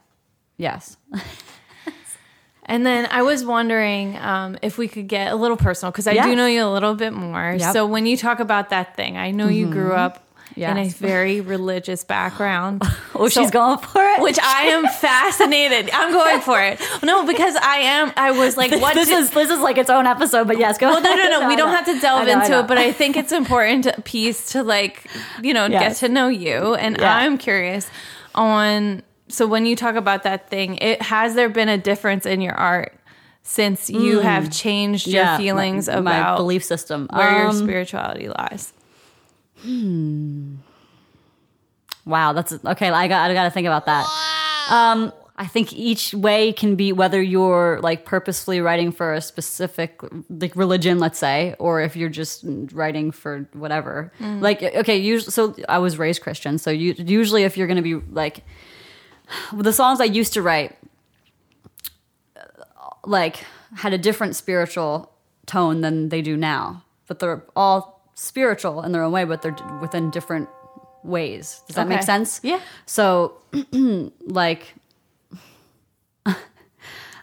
Yes. 0.58 0.98
And 2.66 2.86
then 2.86 3.08
I 3.10 3.24
was 3.24 3.44
wondering 3.44 4.16
um, 4.18 4.56
if 4.62 4.78
we 4.78 4.88
could 4.88 5.08
get 5.08 5.32
a 5.32 5.36
little 5.36 5.58
personal 5.58 5.92
because 5.92 6.06
I 6.06 6.12
Yes. 6.12 6.26
do 6.28 6.36
know 6.36 6.46
you 6.46 6.64
a 6.64 6.70
little 6.70 6.94
bit 6.94 7.14
more. 7.14 7.56
Yep. 7.58 7.74
So 7.74 7.88
when 7.88 8.06
you 8.06 8.16
talk 8.16 8.40
about 8.40 8.70
that 8.70 8.96
thing, 8.96 9.18
I 9.18 9.32
know 9.32 9.48
you 9.48 9.66
grew 9.72 9.94
up 9.94 10.24
in 10.56 10.78
a 10.78 10.88
very 10.90 11.42
religious 11.42 12.04
background. 12.04 12.84
Oh, 13.16 13.28
So- 13.28 13.42
she's 13.42 13.52
going 13.52 13.80
for 13.80 14.02
it. 14.02 14.22
Which 14.22 14.40
I 14.42 14.68
am 14.68 14.86
fascinated. 15.02 15.90
I'm 15.92 16.14
going 16.14 16.40
for 16.42 16.62
it. 16.62 16.80
No, 17.04 17.26
because 17.26 17.56
I 17.58 17.78
am. 17.78 18.14
I 18.16 18.32
was 18.32 18.56
like, 18.56 18.72
what? 18.72 18.94
this 18.96 19.10
did- 19.10 19.18
is 19.20 19.32
this 19.32 19.50
is 19.50 19.60
like 19.60 19.78
its 19.78 19.90
own 19.90 20.06
episode, 20.06 20.48
but 20.48 20.58
yes, 20.58 20.78
go. 20.78 20.90
well, 20.90 21.02
no, 21.02 21.16
no, 21.16 21.40
no. 21.42 21.48
we 21.50 21.56
don't 21.58 21.70
have 21.76 21.86
to 21.86 22.00
delve 22.00 22.28
know, 22.28 22.34
into 22.42 22.60
it, 22.60 22.68
but 22.68 22.78
I 22.78 22.94
think 22.94 23.18
it's 23.18 23.32
important 23.34 24.06
piece 24.06 24.52
to 24.54 24.64
like, 24.64 25.06
you 25.42 25.54
know, 25.54 25.68
get 25.68 25.98
to 25.98 26.08
know 26.08 26.30
you. 26.30 26.76
And 26.76 26.98
Yeah. 26.98 27.14
I'm 27.14 27.38
curious 27.38 27.90
on. 28.36 29.04
So 29.28 29.46
when 29.46 29.66
you 29.66 29.76
talk 29.76 29.96
about 29.96 30.24
that 30.24 30.50
thing, 30.50 30.78
it 30.78 31.02
has 31.02 31.36
there 31.36 31.50
been 31.50 31.70
a 31.70 31.78
difference 31.78 32.26
in 32.26 32.42
your 32.42 32.54
art 32.56 32.94
since 33.44 33.90
you 33.90 34.20
have 34.20 34.50
changed 34.52 35.08
your 35.08 35.24
Mm. 35.24 35.28
Yeah, 35.28 35.38
feelings 35.38 35.88
my, 35.88 36.00
my 36.00 36.18
about 36.18 36.38
belief 36.38 36.64
system. 36.64 37.08
where 37.12 37.32
your 37.40 37.48
Um, 37.50 37.56
spirituality 37.58 38.30
lies? 38.30 38.72
Hmm. 39.62 40.56
Wow, 42.06 42.34
that's 42.34 42.54
okay. 42.54 42.90
I 42.90 43.08
got 43.08 43.30
I 43.30 43.34
got 43.34 43.44
to 43.44 43.52
think 43.52 43.68
about 43.68 43.86
that. 43.86 44.06
Um, 44.70 45.14
I 45.40 45.48
think 45.48 45.72
each 45.72 46.14
way 46.14 46.52
can 46.52 46.76
be 46.76 46.92
whether 46.92 47.22
you're 47.22 47.80
like 47.82 48.04
purposefully 48.04 48.60
writing 48.60 48.92
for 48.92 49.14
a 49.14 49.22
specific 49.22 50.02
like 50.30 50.54
religion, 50.56 51.00
let's 51.00 51.18
say, 51.18 51.56
or 51.60 51.82
if 51.82 51.96
you're 51.96 52.10
just 52.10 52.44
writing 52.74 53.12
for 53.12 53.48
whatever. 53.54 54.12
Mm. 54.20 54.42
Like 54.42 54.62
okay, 54.62 54.98
usually, 54.98 55.32
so 55.32 55.56
I 55.70 55.78
was 55.78 55.98
raised 55.98 56.22
Christian, 56.22 56.58
so 56.58 56.72
you 56.72 56.94
usually 56.98 57.44
if 57.44 57.58
you're 57.58 57.68
going 57.68 57.78
to 57.78 57.84
be 57.84 57.96
like 58.12 58.44
the 59.54 59.72
songs 59.72 60.02
I 60.02 60.06
used 60.06 60.34
to 60.34 60.42
write, 60.42 60.76
uh, 62.36 62.42
like 63.06 63.46
had 63.78 63.94
a 63.94 63.98
different 63.98 64.36
spiritual 64.36 65.14
tone 65.46 65.82
than 65.82 66.10
they 66.10 66.22
do 66.22 66.36
now, 66.36 66.84
but 67.08 67.20
they're 67.20 67.44
all 67.56 67.99
spiritual 68.20 68.82
in 68.84 68.92
their 68.92 69.02
own 69.02 69.12
way, 69.12 69.24
but 69.24 69.42
they're 69.42 69.56
within 69.82 70.12
different 70.12 70.50
ways. 71.04 71.64
Does 71.68 71.76
that 71.78 71.88
make 71.88 72.04
sense? 72.04 72.42
Yeah. 72.44 72.60
So, 72.86 73.38
like, 74.22 74.74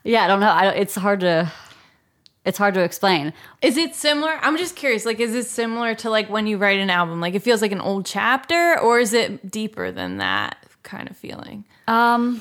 yeah, 0.04 0.24
I 0.24 0.26
don't 0.26 0.40
know. 0.40 0.48
I, 0.48 0.70
it's 0.70 0.94
hard 0.94 1.20
to, 1.20 1.52
it's 2.46 2.56
hard 2.56 2.74
to 2.74 2.80
explain. 2.80 3.34
Is 3.60 3.76
it 3.76 3.94
similar? 3.94 4.38
I'm 4.40 4.56
just 4.56 4.74
curious. 4.74 5.04
Like, 5.04 5.20
is 5.20 5.34
it 5.34 5.46
similar 5.46 5.94
to 5.96 6.10
like 6.10 6.30
when 6.30 6.46
you 6.46 6.56
write 6.56 6.78
an 6.78 6.88
album? 6.88 7.20
Like, 7.20 7.34
it 7.34 7.40
feels 7.40 7.60
like 7.60 7.72
an 7.72 7.80
old 7.80 8.06
chapter, 8.06 8.78
or 8.80 8.98
is 8.98 9.12
it 9.12 9.50
deeper 9.50 9.92
than 9.92 10.16
that 10.18 10.56
kind 10.82 11.10
of 11.10 11.16
feeling? 11.16 11.64
Um, 11.86 12.40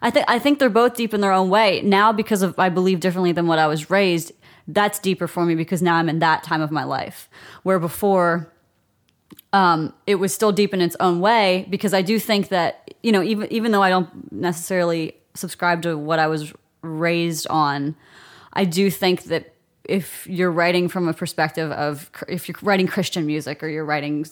I 0.00 0.10
think 0.10 0.24
I 0.28 0.38
think 0.38 0.58
they're 0.58 0.70
both 0.70 0.94
deep 0.94 1.12
in 1.12 1.20
their 1.20 1.32
own 1.32 1.50
way 1.50 1.82
now 1.82 2.12
because 2.12 2.40
of 2.42 2.58
I 2.58 2.70
believe 2.70 3.00
differently 3.00 3.32
than 3.32 3.46
what 3.46 3.58
I 3.58 3.66
was 3.66 3.90
raised. 3.90 4.32
That's 4.72 4.98
deeper 4.98 5.26
for 5.26 5.44
me 5.44 5.54
because 5.54 5.82
now 5.82 5.96
I'm 5.96 6.08
in 6.08 6.20
that 6.20 6.42
time 6.42 6.60
of 6.60 6.70
my 6.70 6.84
life. 6.84 7.28
Where 7.62 7.78
before 7.78 8.52
um, 9.52 9.92
it 10.06 10.16
was 10.16 10.32
still 10.32 10.52
deep 10.52 10.72
in 10.74 10.80
its 10.80 10.96
own 11.00 11.20
way 11.20 11.66
because 11.70 11.94
I 11.94 12.02
do 12.02 12.18
think 12.18 12.48
that 12.48 12.94
you 13.02 13.12
know 13.12 13.22
even 13.22 13.52
even 13.52 13.72
though 13.72 13.82
I 13.82 13.90
don't 13.90 14.32
necessarily 14.32 15.16
subscribe 15.34 15.82
to 15.82 15.96
what 15.96 16.18
I 16.18 16.26
was 16.26 16.52
raised 16.82 17.46
on, 17.48 17.96
I 18.52 18.64
do 18.64 18.90
think 18.90 19.24
that 19.24 19.54
if 19.90 20.26
you're 20.26 20.50
writing 20.52 20.88
from 20.88 21.08
a 21.08 21.12
perspective 21.12 21.70
of 21.72 22.10
if 22.28 22.48
you're 22.48 22.56
writing 22.62 22.86
Christian 22.86 23.26
music 23.26 23.62
or 23.62 23.68
you're 23.68 23.84
writing 23.84 24.24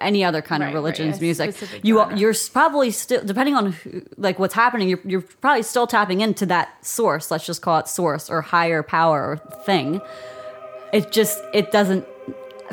any 0.00 0.24
other 0.24 0.42
kind 0.42 0.60
Right, 0.62 0.68
of 0.68 0.74
religion's 0.74 1.18
a 1.18 1.20
music, 1.20 1.54
you 1.82 1.98
genre. 1.98 2.16
you're 2.18 2.34
probably 2.52 2.90
still 2.90 3.24
depending 3.24 3.54
on 3.54 3.72
who, 3.72 4.02
like 4.16 4.38
what's 4.38 4.54
happening. 4.54 4.88
You're 4.88 5.00
you're 5.04 5.20
probably 5.22 5.62
still 5.62 5.86
tapping 5.86 6.20
into 6.20 6.46
that 6.46 6.84
source. 6.84 7.30
Let's 7.30 7.46
just 7.46 7.62
call 7.62 7.78
it 7.78 7.88
source 7.88 8.28
or 8.28 8.42
higher 8.42 8.82
power 8.82 9.20
or 9.30 9.36
thing. 9.64 10.00
It 10.92 11.12
just 11.12 11.42
it 11.52 11.70
doesn't. 11.72 12.04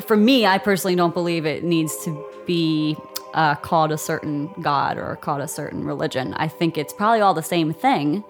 For 0.06 0.16
me, 0.16 0.44
I 0.46 0.58
personally 0.58 0.96
don't 0.96 1.14
believe 1.14 1.46
it 1.46 1.62
needs 1.64 1.96
to 2.04 2.10
be 2.46 2.96
uh, 3.34 3.54
called 3.56 3.92
a 3.92 3.98
certain 3.98 4.50
god 4.62 4.98
or 4.98 5.16
called 5.16 5.40
a 5.42 5.48
certain 5.48 5.84
religion. 5.84 6.34
I 6.34 6.48
think 6.48 6.76
it's 6.76 6.92
probably 6.92 7.20
all 7.20 7.34
the 7.34 7.42
same 7.42 7.72
thing 7.72 8.24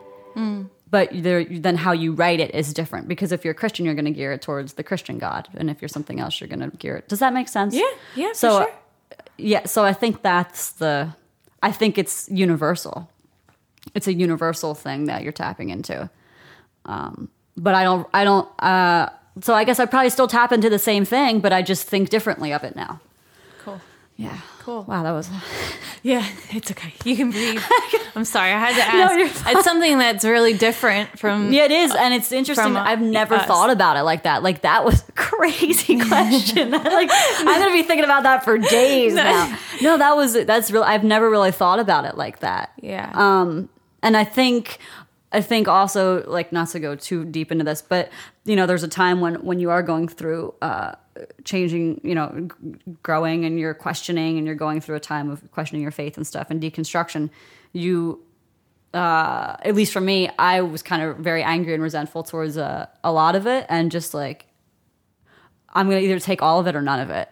but 0.93 1.09
then 1.13 1.75
how 1.77 1.91
you 1.93 2.13
write 2.13 2.39
it 2.39 2.55
is 2.55 2.73
different 2.73 3.09
because 3.09 3.33
if 3.33 3.45
you're 3.45 3.53
a 3.53 3.61
Christian, 3.63 3.85
you're 3.87 3.95
going 3.97 4.05
to 4.05 4.11
gear 4.13 4.33
it 4.33 4.43
towards 4.43 4.75
the 4.75 4.85
Christian 4.85 5.19
God, 5.19 5.49
and 5.57 5.69
if 5.71 5.83
you're 5.83 5.89
something 5.89 6.21
else, 6.21 6.41
you're 6.41 6.49
going 6.49 6.71
to 6.71 6.77
gear 6.77 6.97
it. 6.99 7.09
Does 7.09 7.19
that 7.19 7.33
make 7.33 7.49
sense? 7.49 7.75
Yeah, 7.75 7.83
yeah, 8.15 8.29
for 8.29 8.35
So, 8.35 8.59
sure. 8.61 8.73
yeah, 9.39 9.65
so 9.67 9.83
I 9.85 9.93
think 9.95 10.23
that's 10.23 10.71
the. 10.73 11.15
I 11.63 11.73
think 11.73 11.97
it's 11.99 12.29
universal. 12.31 13.09
it's 13.95 14.07
a 14.07 14.13
universal 14.13 14.75
thing 14.75 15.07
that 15.07 15.23
you're 15.25 15.33
tapping 15.33 15.71
into. 15.71 16.09
Um, 16.85 17.29
but 17.57 17.75
I 17.75 17.85
don't, 17.85 18.07
I 18.15 18.25
don't. 18.25 18.49
Uh, 18.63 19.09
so 19.41 19.55
I 19.55 19.65
guess 19.65 19.81
I 19.81 19.87
probably 19.87 20.11
still 20.11 20.29
tap 20.29 20.53
into 20.53 20.69
the 20.71 20.79
same 20.79 21.05
thing, 21.05 21.41
but 21.41 21.53
I 21.53 21.63
just 21.63 21.87
think 21.89 22.11
differently 22.11 22.53
of 22.53 22.65
it 22.65 22.77
now. 22.77 23.01
Yeah. 24.17 24.39
Cool. 24.61 24.85
Wow, 24.85 25.03
that 25.03 25.13
was. 25.13 25.29
Yeah, 26.05 26.27
it's 26.51 26.69
okay. 26.73 26.93
You 27.05 27.15
can 27.15 27.31
breathe. 27.31 27.63
I'm 28.17 28.25
sorry. 28.25 28.51
I 28.51 28.59
had 28.59 28.71
to 28.75 28.97
No, 28.99 29.05
ask. 29.05 29.15
you're 29.47 29.55
it's 29.57 29.65
something 29.65 29.99
that's 29.99 30.25
really 30.25 30.53
different 30.53 31.17
from. 31.17 31.53
Yeah, 31.53 31.67
it 31.67 31.71
is, 31.71 31.95
and 31.95 32.13
it's 32.13 32.33
interesting. 32.33 32.65
From, 32.73 32.77
uh, 32.77 32.83
I've 32.83 33.01
never 33.01 33.37
us. 33.37 33.47
thought 33.47 33.71
about 33.71 33.97
it 33.97 34.03
like 34.03 34.25
that. 34.25 34.43
Like 34.43 34.63
that 34.63 34.85
was 34.85 35.09
a 35.09 35.13
crazy 35.13 36.01
question. 36.01 36.73
like 36.73 37.09
I'm 37.13 37.61
gonna 37.61 37.71
be 37.73 37.85
thinking 37.85 38.05
about 38.05 38.25
that 38.25 38.43
for 38.43 38.59
days 38.59 39.15
now. 39.15 39.57
No, 39.81 39.97
that 39.97 40.17
was 40.17 40.33
that's 40.45 40.73
real. 40.73 40.83
I've 40.83 41.05
never 41.05 41.31
really 41.31 41.53
thought 41.53 41.79
about 41.79 42.05
it 42.05 42.17
like 42.17 42.41
that. 42.41 42.73
Yeah. 42.83 43.13
Um, 43.15 43.69
and 44.03 44.17
I 44.17 44.25
think, 44.25 44.79
I 45.33 45.41
think 45.41 45.67
also 45.67 46.25
like 46.27 46.53
not 46.53 46.69
to 46.69 46.81
go 46.81 46.95
too 46.95 47.25
deep 47.25 47.51
into 47.51 47.65
this, 47.65 47.83
but 47.83 48.11
you 48.45 48.55
know, 48.55 48.67
there's 48.67 48.83
a 48.83 48.89
time 48.89 49.21
when 49.21 49.37
when 49.37 49.59
you 49.61 49.71
are 49.71 49.83
going 49.83 50.09
through 50.09 50.55
uh, 50.61 50.93
changing, 51.45 52.01
you 52.05 52.15
know, 52.15 52.49
g- 52.49 52.95
growing, 53.03 53.45
and 53.45 53.59
you're 53.59 53.75
questioning, 53.75 54.37
and 54.39 54.47
you're 54.47 54.57
going 54.57 54.81
through 54.81 54.97
a 54.97 55.01
time 55.01 55.31
of 55.31 55.51
questioning 55.53 55.83
your 55.83 55.91
faith 55.91 56.17
and 56.17 56.27
stuff 56.27 56.51
and 56.51 56.63
deconstruction. 56.63 57.31
You, 57.73 58.23
uh, 58.93 59.57
at 59.63 59.75
least 59.75 59.93
for 59.93 60.01
me, 60.01 60.29
I 60.39 60.61
was 60.61 60.83
kind 60.83 61.03
of 61.03 61.17
very 61.19 61.43
angry 61.43 61.75
and 61.75 61.83
resentful 61.83 62.23
towards 62.23 62.59
uh, 62.59 62.87
a 63.03 63.13
lot 63.13 63.35
of 63.35 63.47
it, 63.47 63.67
and 63.69 63.91
just 63.91 64.13
like 64.13 64.47
I'm 65.73 65.89
gonna 65.89 66.01
either 66.01 66.19
take 66.19 66.43
all 66.43 66.61
of 66.61 66.67
it 66.67 66.77
or 66.77 66.83
none 66.83 67.01
of 67.01 67.11
it. 67.11 67.29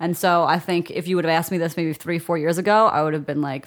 And 0.00 0.16
so 0.16 0.44
I 0.44 0.58
think 0.58 0.90
if 0.90 1.08
you 1.08 1.16
would 1.16 1.24
have 1.24 1.32
asked 1.32 1.50
me 1.50 1.58
this 1.58 1.76
maybe 1.76 1.92
three, 1.92 2.18
four 2.18 2.38
years 2.38 2.58
ago, 2.58 2.86
I 2.86 3.02
would 3.02 3.14
have 3.14 3.26
been 3.26 3.40
like, 3.40 3.66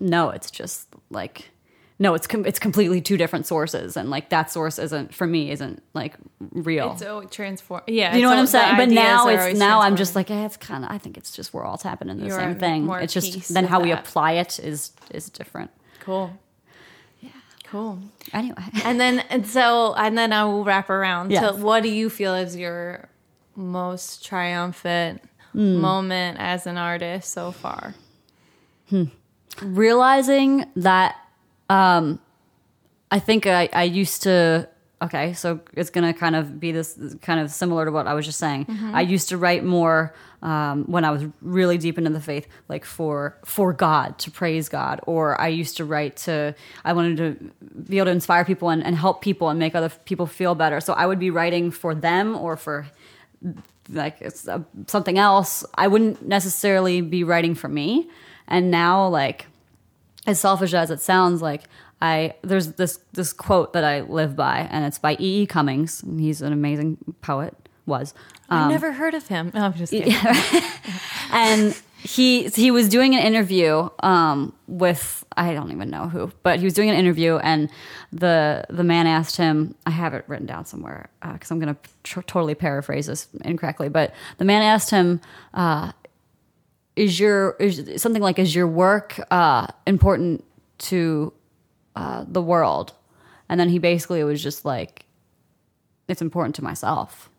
no, 0.00 0.30
it's 0.30 0.50
just 0.50 0.88
like 1.10 1.50
no, 1.98 2.14
it's 2.14 2.26
com- 2.26 2.46
it's 2.46 2.58
completely 2.58 3.00
two 3.00 3.16
different 3.16 3.46
sources, 3.46 3.96
and 3.96 4.08
like 4.10 4.28
that 4.30 4.50
source 4.50 4.78
isn't 4.78 5.14
for 5.14 5.26
me 5.26 5.50
isn't 5.50 5.82
like 5.94 6.14
real. 6.52 6.92
It's 6.92 7.00
so 7.02 7.22
transform. 7.24 7.82
Yeah. 7.86 8.14
you 8.14 8.22
know 8.22 8.28
what 8.30 8.38
I'm 8.38 8.46
saying? 8.46 8.76
But 8.76 8.88
now 8.90 9.28
it's 9.28 9.58
now 9.58 9.80
I'm 9.80 9.96
just 9.96 10.14
like, 10.14 10.30
eh, 10.30 10.44
it's 10.46 10.56
kind 10.56 10.84
of. 10.84 10.90
I 10.90 10.98
think 10.98 11.16
it's 11.16 11.30
just 11.32 11.52
we're 11.52 11.64
all 11.64 11.78
tapping 11.78 12.08
into 12.08 12.22
the 12.22 12.28
You're 12.28 12.38
same 12.38 12.56
thing. 12.58 12.88
It's 12.90 13.12
just 13.12 13.52
then 13.52 13.64
how 13.64 13.80
we 13.80 13.90
apply 13.92 14.32
it 14.32 14.58
is 14.60 14.92
is 15.10 15.28
different. 15.30 15.70
cool. 16.00 16.30
Yeah. 17.20 17.30
Cool. 17.64 17.98
Anyway, 18.32 18.62
And 18.84 19.00
then 19.00 19.20
and 19.30 19.46
so 19.46 19.94
and 19.94 20.16
then 20.16 20.32
I 20.32 20.44
will 20.44 20.64
wrap 20.64 20.90
around 20.90 21.32
Yes. 21.32 21.56
to 21.56 21.60
what 21.62 21.82
do 21.82 21.88
you 21.88 22.08
feel 22.10 22.34
is 22.34 22.54
your 22.56 23.08
most 23.56 24.24
triumphant 24.24 25.22
Hmm. 25.52 25.76
moment 25.80 26.36
as 26.38 26.66
an 26.66 26.76
artist 26.76 27.32
so 27.32 27.50
far? 27.52 27.94
realizing 29.62 30.64
that 30.76 31.16
um 31.68 32.18
i 33.10 33.18
think 33.18 33.46
I, 33.46 33.68
I 33.72 33.84
used 33.84 34.22
to 34.24 34.68
okay 35.00 35.32
so 35.32 35.60
it's 35.74 35.90
gonna 35.90 36.12
kind 36.12 36.34
of 36.36 36.58
be 36.58 36.72
this 36.72 36.98
kind 37.22 37.40
of 37.40 37.50
similar 37.50 37.84
to 37.84 37.90
what 37.90 38.06
i 38.06 38.14
was 38.14 38.26
just 38.26 38.38
saying. 38.38 38.66
I 38.92 39.02
used 39.02 39.28
to 39.28 39.38
write 39.38 39.64
more 39.64 40.14
um, 40.42 40.84
when 40.84 41.04
i 41.04 41.10
was 41.10 41.24
really 41.40 41.78
deep 41.78 41.98
into 41.98 42.10
the 42.10 42.20
faith 42.20 42.46
like 42.68 42.84
for 42.84 43.36
for 43.44 43.72
god 43.72 44.18
to 44.18 44.30
praise 44.30 44.68
god 44.68 45.00
or 45.06 45.40
i 45.40 45.48
used 45.48 45.76
to 45.76 45.84
write 45.84 46.16
to 46.16 46.54
i 46.84 46.92
wanted 46.92 47.16
to 47.16 47.50
be 47.88 47.98
able 47.98 48.06
to 48.06 48.12
inspire 48.12 48.44
people 48.44 48.70
and, 48.70 48.84
and 48.84 48.96
help 48.96 49.20
people 49.20 49.48
and 49.48 49.58
make 49.58 49.74
other 49.74 49.90
people 50.04 50.26
feel 50.26 50.54
better. 50.54 50.80
So 50.80 50.92
i 50.94 51.06
would 51.06 51.18
be 51.18 51.30
writing 51.30 51.70
for 51.70 51.94
them 51.94 52.36
or 52.36 52.56
for 52.56 52.86
like 53.90 54.16
it's 54.20 54.46
uh, 54.48 54.60
something 54.86 55.18
else. 55.18 55.64
I 55.74 55.88
wouldn't 55.88 56.26
necessarily 56.26 57.00
be 57.00 57.24
writing 57.24 57.54
for 57.54 57.68
me. 57.68 58.08
And 58.46 58.70
now 58.70 59.08
like 59.08 59.46
as 60.26 60.38
selfish 60.40 60.74
as 60.74 60.90
it 60.90 61.00
sounds 61.00 61.40
like 61.42 61.62
i 62.02 62.34
there's 62.42 62.72
this 62.74 62.98
this 63.12 63.32
quote 63.32 63.72
that 63.72 63.84
i 63.84 64.00
live 64.02 64.36
by 64.36 64.58
and 64.70 64.84
it's 64.84 64.98
by 64.98 65.16
e.e 65.18 65.46
cummings 65.46 66.02
and 66.02 66.20
he's 66.20 66.42
an 66.42 66.52
amazing 66.52 66.96
poet 67.22 67.54
was 67.86 68.12
Um, 68.50 68.68
never 68.68 68.92
heard 68.92 69.14
of 69.14 69.28
him. 69.28 69.50
Oh, 69.54 69.60
I'm 69.60 69.72
just 69.74 69.92
kidding. 69.92 70.12
and 71.32 71.74
he 72.02 72.48
he 72.48 72.70
was 72.70 72.88
doing 72.88 73.14
an 73.14 73.22
interview 73.22 73.88
um, 74.02 74.52
with 74.66 75.24
I 75.36 75.54
don't 75.54 75.72
even 75.72 75.90
know 75.90 76.08
who, 76.08 76.30
but 76.42 76.58
he 76.58 76.64
was 76.64 76.74
doing 76.74 76.90
an 76.90 76.96
interview, 76.96 77.36
and 77.38 77.70
the 78.12 78.64
the 78.70 78.84
man 78.84 79.06
asked 79.06 79.36
him. 79.36 79.74
I 79.86 79.90
have 79.90 80.12
it 80.14 80.24
written 80.28 80.46
down 80.46 80.64
somewhere 80.66 81.08
because 81.32 81.50
I'm 81.50 81.58
going 81.58 81.74
to 81.74 81.80
tr- 82.04 82.20
totally 82.22 82.54
paraphrase 82.54 83.06
this 83.06 83.26
incorrectly, 83.44 83.88
but 83.88 84.14
the 84.36 84.44
man 84.44 84.62
asked 84.62 84.90
him. 84.90 85.20
Uh, 85.54 85.92
is 86.98 87.18
your 87.20 87.52
is 87.58 88.02
something 88.02 88.22
like 88.22 88.38
is 88.38 88.54
your 88.54 88.66
work 88.66 89.20
uh, 89.30 89.66
important 89.86 90.44
to 90.78 91.32
uh, 91.96 92.24
the 92.26 92.42
world 92.42 92.92
and 93.48 93.58
then 93.60 93.68
he 93.68 93.78
basically 93.78 94.22
was 94.24 94.42
just 94.42 94.64
like 94.64 95.04
it's 96.08 96.22
important 96.22 96.54
to 96.56 96.62
myself 96.64 97.30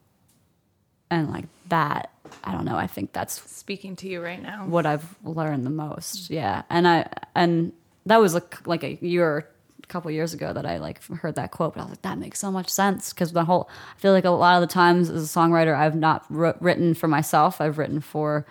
and 1.12 1.30
like 1.32 1.46
that 1.70 2.12
i 2.44 2.52
don't 2.52 2.66
know 2.66 2.76
i 2.78 2.88
think 2.88 3.12
that's 3.14 3.42
Speaking 3.70 3.96
to 3.98 4.08
you 4.08 4.20
right 4.22 4.42
now. 4.42 4.66
what 4.66 4.86
I've 4.88 5.06
learned 5.24 5.64
the 5.66 5.70
most. 5.70 6.32
Yeah, 6.32 6.64
and 6.72 6.88
I 6.88 7.08
and 7.36 7.72
that 8.08 8.18
was 8.20 8.34
like 8.34 8.66
like 8.66 8.84
a 8.84 8.98
year, 9.06 9.48
a 9.84 9.88
couple 9.88 10.10
years 10.10 10.34
ago 10.34 10.52
that 10.54 10.66
I 10.66 10.78
like 10.80 11.04
heard 11.22 11.36
that 11.36 11.52
quote. 11.52 11.76
But 11.76 11.82
I 11.82 11.84
was 11.84 11.92
like, 11.92 12.02
that 12.02 12.18
makes 12.18 12.40
so 12.40 12.50
much 12.50 12.68
sense 12.68 13.14
because 13.14 13.32
the 13.32 13.46
whole. 13.46 13.70
I 13.96 14.00
feel 14.00 14.12
like 14.12 14.26
a 14.26 14.32
lot 14.32 14.56
of 14.56 14.68
the 14.68 14.74
times 14.74 15.12
as 15.12 15.24
a 15.24 15.40
songwriter, 15.40 15.76
I've 15.76 15.96
not 15.96 16.26
wr- 16.32 16.58
written 16.60 16.96
for 16.96 17.08
myself. 17.08 17.62
I've 17.62 17.78
written 17.78 18.02
for 18.02 18.48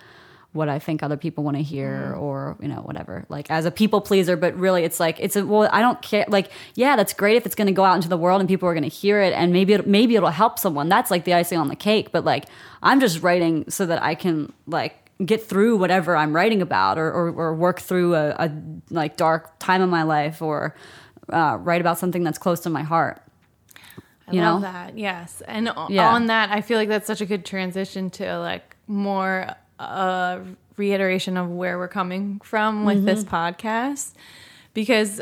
what 0.52 0.68
I 0.68 0.78
think 0.78 1.02
other 1.02 1.16
people 1.16 1.44
want 1.44 1.56
to 1.58 1.62
hear 1.62 2.14
or 2.18 2.56
you 2.61 2.68
know 2.68 2.80
whatever 2.80 3.26
like 3.28 3.50
as 3.50 3.66
a 3.66 3.70
people 3.70 4.00
pleaser 4.00 4.37
but 4.37 4.56
really 4.58 4.82
it's 4.82 4.98
like 4.98 5.20
it's 5.20 5.37
a 5.37 5.44
well 5.46 5.68
I 5.72 5.80
don't 5.80 6.00
care 6.00 6.24
like 6.28 6.50
yeah 6.74 6.96
that's 6.96 7.12
great 7.12 7.37
if 7.37 7.44
it's 7.46 7.54
going 7.54 7.66
to 7.66 7.72
go 7.72 7.84
out 7.84 7.96
into 7.96 8.08
the 8.08 8.16
world 8.16 8.40
and 8.40 8.48
people 8.48 8.68
are 8.68 8.72
going 8.74 8.82
to 8.82 8.88
hear 8.88 9.20
it 9.20 9.34
and 9.34 9.52
maybe 9.52 9.74
it, 9.74 9.87
maybe 9.87 10.16
it'll 10.16 10.30
help 10.30 10.58
someone 10.58 10.88
that's 10.88 11.11
like 11.11 11.24
the 11.24 11.34
icing 11.34 11.58
on 11.58 11.68
the 11.68 11.76
cake 11.76 12.12
but 12.12 12.24
like 12.24 12.46
I'm 12.82 12.98
just 12.98 13.22
writing 13.22 13.68
so 13.68 13.84
that 13.87 14.02
I 14.02 14.14
can 14.14 14.52
like 14.66 15.11
get 15.24 15.44
through 15.44 15.76
whatever 15.76 16.16
I'm 16.16 16.34
writing 16.34 16.62
about 16.62 16.96
or, 16.96 17.08
or, 17.12 17.28
or 17.30 17.54
work 17.54 17.80
through 17.80 18.14
a, 18.14 18.30
a 18.38 18.52
like 18.90 19.16
dark 19.16 19.58
time 19.58 19.82
in 19.82 19.88
my 19.90 20.04
life 20.04 20.40
or 20.40 20.74
uh, 21.28 21.58
write 21.61 21.80
about 21.80 21.98
something 21.98 22.22
that's 22.22 22.38
close 22.38 22.61
to 22.61 22.70
my 22.70 22.82
heart. 22.82 23.20
I 24.28 24.32
you 24.32 24.40
love 24.40 24.61
know? 24.62 24.68
that. 24.72 24.96
Yes. 24.96 25.42
And 25.46 25.72
Yeah. 25.88 26.14
on 26.14 26.26
that, 26.26 26.50
I 26.50 26.61
feel 26.61 26.78
like 26.78 26.88
that's 26.88 27.06
such 27.06 27.20
a 27.20 27.26
good 27.26 27.44
transition 27.44 28.11
to 28.11 28.38
like 28.38 28.76
more 28.87 29.48
uh, 29.78 30.40
reiteration 30.76 31.36
of 31.36 31.48
where 31.50 31.78
we're 31.78 31.88
coming 31.88 32.40
from 32.44 32.84
with 32.84 33.04
this 33.04 33.24
Mm-hmm. 33.24 33.34
podcast. 33.34 34.12
Because 34.74 35.20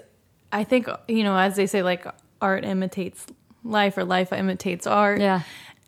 I 0.52 0.64
think, 0.64 0.88
you 1.08 1.24
know, 1.24 1.36
as 1.36 1.56
they 1.56 1.66
say, 1.66 1.82
like 1.82 2.06
art 2.40 2.64
imitates 2.64 3.26
life 3.64 3.96
or 3.96 4.04
life 4.04 4.32
imitates 4.32 4.86
art. 4.86 5.20
Yeah. 5.20 5.42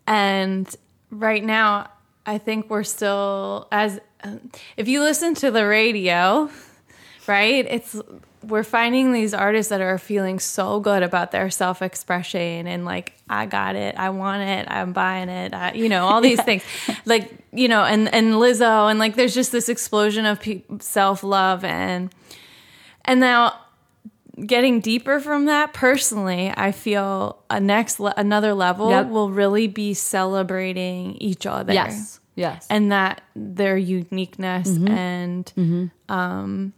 And 0.07 0.67
right 1.11 1.43
now, 1.43 1.89
I 2.25 2.37
think 2.37 2.69
we're 2.69 2.83
still, 2.83 3.67
as 3.71 3.99
if 4.75 4.87
you 4.87 5.01
listen 5.01 5.33
to 5.35 5.51
the 5.51 5.65
radio, 5.65 6.49
right? 7.27 7.65
It's 7.69 7.95
we're 8.43 8.63
finding 8.63 9.11
these 9.11 9.33
artists 9.33 9.69
that 9.69 9.81
are 9.81 9.97
feeling 9.97 10.39
so 10.39 10.79
good 10.79 11.03
about 11.03 11.31
their 11.31 11.49
self-expression 11.49 12.67
and 12.67 12.85
like 12.85 13.13
I 13.29 13.45
got 13.45 13.75
it, 13.75 13.95
I 13.97 14.09
want 14.11 14.41
it, 14.43 14.65
I'm 14.69 14.93
buying 14.93 15.27
it, 15.29 15.53
I, 15.53 15.73
you 15.73 15.89
know, 15.89 16.05
all 16.05 16.21
these 16.29 16.41
things, 16.41 16.63
like 17.05 17.31
you 17.51 17.67
know, 17.67 17.83
and 17.83 18.13
and 18.13 18.33
Lizzo 18.35 18.89
and 18.89 18.97
like 18.99 19.15
there's 19.15 19.33
just 19.35 19.51
this 19.51 19.67
explosion 19.69 20.25
of 20.25 20.39
pe- 20.39 20.63
self-love 20.79 21.63
and 21.65 22.09
and 23.05 23.19
now 23.19 23.59
getting 24.45 24.79
deeper 24.79 25.19
from 25.19 25.45
that 25.47 25.73
personally 25.73 26.53
i 26.55 26.71
feel 26.71 27.43
a 27.49 27.59
next 27.59 27.99
le- 27.99 28.13
another 28.15 28.53
level 28.53 28.89
Yep. 28.89 29.07
will 29.09 29.29
really 29.29 29.67
be 29.67 29.93
celebrating 29.93 31.15
each 31.15 31.45
other 31.45 31.73
Yes. 31.73 32.21
Yes. 32.35 32.65
and 32.69 32.89
that 32.93 33.19
their 33.35 33.75
uniqueness 33.75 34.69
Mm-hmm. 34.69 34.87
and 34.87 35.91
um 36.07 36.71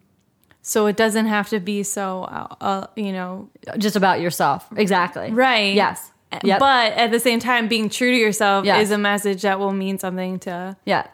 so 0.71 0.86
it 0.88 0.95
doesn't 0.95 1.25
have 1.27 1.49
to 1.49 1.60
be 1.60 1.84
so 1.84 2.23
uh, 2.23 2.47
uh, 2.69 2.88
you 2.95 3.12
know 3.12 3.49
just 3.77 3.95
about 3.95 4.21
yourself. 4.21 4.65
Exactly. 4.77 5.27
right 5.31 5.73
Yes. 5.75 6.12
Yep. 6.43 6.60
but 6.60 6.93
at 6.93 7.12
the 7.12 7.19
same 7.19 7.39
time 7.39 7.67
being 7.67 7.89
true 7.89 8.12
to 8.12 8.17
yourself 8.17 8.65
Yes. 8.65 8.84
is 8.84 8.91
a 8.91 8.97
message 8.97 9.41
that 9.41 9.60
will 9.60 9.73
mean 9.73 9.99
something 9.99 10.39
to 10.47 10.77
Yeah. 10.86 11.07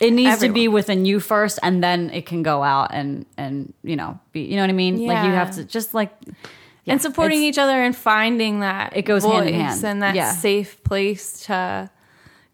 It 0.00 0.12
needs 0.12 0.38
to 0.40 0.48
be 0.48 0.66
within 0.66 1.04
you 1.04 1.20
first 1.20 1.58
and 1.62 1.84
then 1.86 2.10
it 2.10 2.24
can 2.26 2.42
go 2.42 2.62
out 2.62 2.88
and 2.98 3.26
and 3.36 3.72
you 3.84 3.96
know, 4.00 4.18
be 4.32 4.40
you 4.50 4.56
know 4.56 4.62
what 4.62 4.70
I 4.70 4.78
mean? 4.84 5.06
Like 5.06 5.24
you 5.26 5.32
have 5.32 5.50
to 5.56 5.64
just 5.64 5.92
like 5.94 6.10
yeah, 6.84 6.94
and 6.94 7.00
supporting 7.02 7.42
each 7.48 7.58
other 7.58 7.78
and 7.86 7.94
finding 7.94 8.60
that 8.60 8.96
It 8.96 9.02
goes 9.02 9.24
hand 9.24 9.46
in 9.48 9.54
hand. 9.60 9.84
and 9.84 10.02
that 10.02 10.14
Yeah. 10.16 10.32
safe 10.32 10.82
place 10.82 11.44
to 11.46 11.90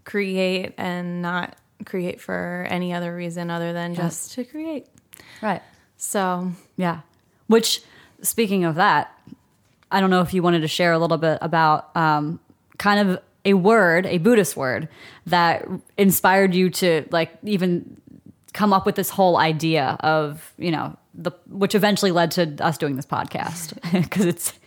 create 0.05 0.75
and 0.77 1.23
not 1.23 1.57
create 1.87 2.21
for 2.21 2.67
any 2.69 2.93
other 2.93 3.15
reason 3.15 3.49
other 3.51 3.73
than 3.73 3.95
just 3.95 4.33
to 4.35 4.45
create 4.45 4.87
Right. 5.41 5.63
So 5.99 6.53
Yeah. 6.77 7.01
Which, 7.49 7.83
speaking 8.23 8.65
of 8.65 8.77
that, 8.77 9.13
I 9.91 10.01
don't 10.01 10.11
know 10.11 10.21
if 10.21 10.35
you 10.35 10.43
wanted 10.43 10.61
to 10.61 10.69
share 10.69 10.93
a 10.93 10.99
little 10.99 11.17
bit 11.19 11.39
about 11.41 11.95
um, 11.97 12.41
kind 12.79 13.09
of 13.09 13.23
a 13.45 13.55
word, 13.55 14.07
a 14.07 14.19
Buddhist 14.19 14.57
word 14.57 14.89
that 15.27 15.67
inspired 15.97 16.55
you 16.55 16.71
to 16.71 17.07
like 17.11 17.31
even 17.43 17.99
come 18.53 18.73
up 18.73 18.85
with 18.85 18.97
this 18.97 19.11
whole 19.11 19.37
idea 19.37 19.97
of 20.01 20.53
you 20.59 20.71
know 20.71 20.97
the 21.15 21.31
which 21.49 21.75
eventually 21.75 22.11
led 22.11 22.31
to 22.33 22.57
us 22.61 22.77
doing 22.77 22.97
this 22.97 23.07
podcast 23.07 23.81
because 23.93 24.25
it's 24.25 24.58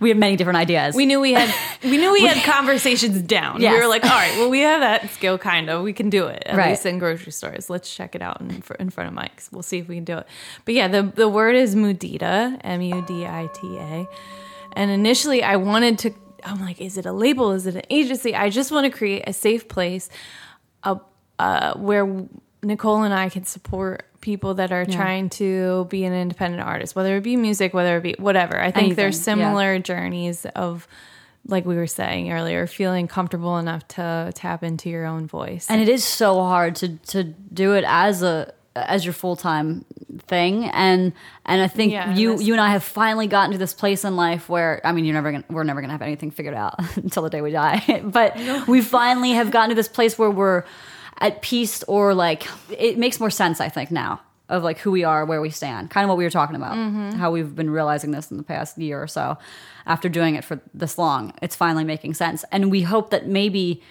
we 0.00 0.08
had 0.10 0.18
many 0.18 0.36
different 0.36 0.58
ideas. 0.58 0.94
We 0.94 1.06
knew 1.06 1.20
we 1.20 1.32
had 1.32 1.52
we 1.82 1.96
knew 1.98 2.12
we 2.12 2.26
had 2.26 2.42
conversations 2.44 3.20
down. 3.22 3.60
Yes. 3.60 3.72
We 3.72 3.78
were 3.80 3.86
like, 3.88 4.04
all 4.04 4.10
right, 4.10 4.36
well, 4.38 4.50
we 4.50 4.60
have 4.60 4.80
that 4.80 5.10
skill 5.10 5.38
kind 5.38 5.68
of. 5.70 5.82
We 5.82 5.92
can 5.92 6.10
do 6.10 6.26
it 6.26 6.42
at 6.46 6.56
Right. 6.56 6.70
least 6.70 6.86
in 6.86 6.98
grocery 6.98 7.32
stores. 7.32 7.68
Let's 7.70 7.94
check 7.94 8.14
it 8.14 8.22
out 8.22 8.40
in, 8.40 8.50
in 8.50 8.90
front 8.90 9.10
of 9.10 9.14
mics. 9.14 9.50
We'll 9.52 9.62
see 9.62 9.78
if 9.78 9.88
we 9.88 9.96
can 9.96 10.04
do 10.04 10.18
it. 10.18 10.26
But 10.64 10.74
yeah, 10.74 10.88
the 10.88 11.02
the 11.02 11.28
word 11.28 11.54
is 11.56 11.74
mudita, 11.74 12.60
M 12.64 12.80
U 12.82 13.04
D 13.06 13.26
I 13.26 13.48
T 13.54 13.76
A. 13.78 14.08
And 14.74 14.90
initially, 14.90 15.42
I 15.42 15.56
wanted 15.56 15.98
to. 16.00 16.12
I'm 16.44 16.60
like, 16.60 16.80
is 16.80 16.96
it 16.98 17.06
a 17.06 17.12
label? 17.12 17.52
Is 17.52 17.66
it 17.66 17.74
an 17.76 17.82
agency? 17.90 18.34
I 18.34 18.50
just 18.50 18.70
want 18.70 18.84
to 18.90 18.96
create 18.96 19.24
a 19.26 19.32
safe 19.32 19.66
place, 19.68 20.08
a, 20.84 21.00
uh, 21.38 21.74
where 21.74 22.04
Nicole 22.62 23.02
and 23.02 23.14
I 23.14 23.28
can 23.28 23.44
support 23.44 24.04
people 24.20 24.54
that 24.54 24.72
are 24.72 24.84
trying 24.84 25.28
to 25.30 25.86
be 25.88 26.04
an 26.04 26.12
independent 26.12 26.62
artist, 26.62 26.96
whether 26.96 27.16
it 27.16 27.22
be 27.22 27.36
music, 27.36 27.72
whether 27.74 27.96
it 27.98 28.02
be 28.02 28.14
whatever. 28.18 28.60
I 28.60 28.70
think 28.72 28.96
there's 28.96 29.16
Anything, 29.28 29.40
yeah. 29.40 29.46
similar 29.48 29.78
journeys 29.78 30.46
of, 30.46 30.88
like 31.46 31.64
we 31.64 31.76
were 31.76 31.86
saying 31.86 32.32
earlier, 32.32 32.66
feeling 32.66 33.06
comfortable 33.06 33.56
enough 33.58 33.86
to 33.88 34.32
tap 34.34 34.64
into 34.64 34.88
your 34.90 35.06
own 35.06 35.26
voice. 35.28 35.66
and 35.70 35.80
it 35.80 35.88
is 35.88 36.02
so 36.02 36.42
hard 36.42 36.74
to 36.76 36.96
to 36.98 37.22
do 37.24 37.74
it 37.74 37.84
as 37.86 38.22
a 38.22 38.52
as 38.74 39.04
your 39.06 39.14
full 39.14 39.36
time 39.36 39.84
thing 40.26 40.64
and 40.70 41.12
and 41.46 41.62
I 41.62 41.68
think 41.68 41.92
Yeah, 41.92 42.12
you 42.14 42.40
you 42.40 42.52
and 42.52 42.60
I 42.60 42.70
have 42.70 42.82
finally 42.82 43.26
gotten 43.28 43.52
to 43.52 43.58
this 43.58 43.72
place 43.74 44.04
in 44.04 44.16
life 44.16 44.48
where 44.48 44.80
I 44.84 44.92
mean 44.92 45.04
you're 45.04 45.14
never 45.14 45.30
gonna 45.32 45.44
we're 45.48 45.62
never 45.64 45.80
gonna 45.80 45.92
have 45.94 46.02
anything 46.02 46.30
figured 46.30 46.54
out 46.54 46.74
until 46.96 47.22
the 47.22 47.30
day 47.30 47.40
we 47.42 47.52
die 47.52 48.02
but 48.04 48.36
we 48.66 48.80
finally 48.82 49.30
have 49.32 49.50
gotten 49.50 49.68
to 49.70 49.74
this 49.76 49.88
place 49.88 50.18
where 50.18 50.30
we're 50.30 50.64
at 51.20 51.42
peace 51.42 51.82
or 51.84 52.14
like 52.14 52.46
it 52.70 52.98
makes 52.98 53.18
more 53.20 53.30
sense 53.30 53.60
I 53.60 53.68
think 53.68 53.90
now 53.90 54.20
of 54.48 54.62
like 54.62 54.78
who 54.78 54.90
we 54.92 55.02
are 55.02 55.24
where 55.24 55.40
we 55.40 55.50
stand 55.50 55.90
kind 55.90 56.04
of 56.04 56.08
what 56.08 56.16
we 56.18 56.24
were 56.24 56.30
talking 56.30 56.54
about 56.56 56.74
Mm-hmm. 56.76 57.10
how 57.18 57.30
we've 57.32 57.54
been 57.54 57.70
realizing 57.70 58.10
this 58.12 58.30
in 58.30 58.36
the 58.36 58.42
past 58.44 58.78
year 58.78 59.02
or 59.02 59.08
so 59.08 59.36
after 59.86 60.08
doing 60.08 60.34
it 60.36 60.44
for 60.44 60.60
this 60.74 60.98
long 60.98 61.32
it's 61.42 61.56
finally 61.56 61.84
making 61.84 62.14
sense 62.14 62.44
and 62.52 62.70
we 62.70 62.82
hope 62.82 63.10
that 63.10 63.26
maybe 63.26 63.82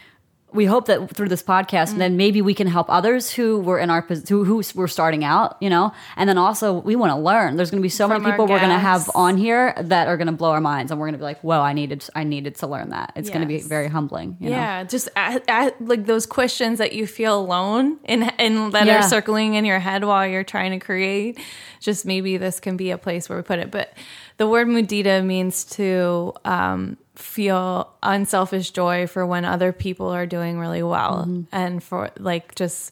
we 0.56 0.65
hope 0.65 0.86
that 0.88 1.10
through 1.15 1.30
this 1.30 1.44
podcast, 1.44 1.94
Mm. 1.94 1.98
then 1.98 2.18
maybe 2.18 2.41
we 2.41 2.54
can 2.54 2.68
help 2.68 2.88
others 2.89 3.32
who 3.32 3.60
were 3.60 3.78
in 3.78 3.89
our 3.89 4.02
who 4.30 4.44
who 4.44 4.63
were 4.76 4.88
starting 4.88 5.24
out, 5.24 5.58
you 5.60 5.70
know. 5.70 5.91
And 6.15 6.28
then 6.30 6.38
also 6.38 6.74
we 6.74 6.96
want 6.96 7.12
to 7.12 7.18
learn. 7.18 7.58
There's 7.58 7.70
going 7.72 7.82
to 7.82 7.86
be 7.86 7.89
so 7.89 8.08
From 8.08 8.24
many 8.24 8.32
people 8.34 8.48
we're 8.48 8.60
going 8.60 8.72
to 8.72 8.80
have 8.80 9.10
on 9.13 9.38
here 9.38 9.74
that 9.80 10.08
are 10.08 10.18
going 10.18 10.28
to 10.28 10.34
blow 10.34 10.52
our 10.52 10.62
minds, 10.62 10.91
and 10.91 11.00
we're 11.00 11.08
going 11.08 11.13
to 11.13 11.20
be 11.20 11.24
like, 11.26 11.41
"Whoa, 11.41 11.60
I 11.62 11.74
needed 11.74 12.06
I 12.15 12.24
needed 12.24 12.56
to 12.58 12.68
learn 12.68 12.89
that." 12.89 13.12
It's 13.15 13.30
going 13.30 13.41
to 13.41 13.48
be 13.48 13.60
very 13.60 13.88
humbling. 13.89 14.38
You 14.39 14.50
know? 14.50 14.56
yeah, 14.56 14.84
just 14.86 15.10
at, 15.15 15.44
at, 15.48 15.80
like 15.86 16.06
those 16.06 16.26
questions 16.26 16.80
that 16.80 16.94
you 16.94 17.06
feel 17.08 17.39
alone 17.39 17.98
in, 18.06 18.24
in 18.39 18.72
that 18.72 18.88
Yeah. 18.88 19.00
are 19.00 19.02
circling 19.04 19.56
in 19.56 19.65
your 19.65 19.80
head 19.80 20.04
while 20.04 20.26
you're 20.26 20.44
trying 20.44 20.72
to 20.72 20.80
create. 20.86 21.39
Just 21.80 22.06
maybe 22.06 22.38
this 22.38 22.60
can 22.60 22.78
be 22.78 22.91
a 22.91 22.98
place 22.98 23.28
where 23.30 23.38
we 23.38 23.44
put 23.44 23.60
it. 23.60 23.70
But 23.72 23.94
the 24.38 24.48
word 24.48 24.68
mudita 24.68 25.24
means 25.24 25.63
to 25.78 26.34
um, 26.46 26.98
feel 27.15 27.91
unselfish 28.04 28.71
joy 28.71 29.08
for 29.08 29.25
when 29.25 29.45
other 29.45 29.71
people 29.71 30.08
are 30.10 30.25
doing 30.25 30.60
really 30.60 30.84
well, 30.84 31.25
Mm-hmm. 31.28 31.41
and 31.51 31.84
for 31.84 32.10
like 32.19 32.56
just 32.56 32.91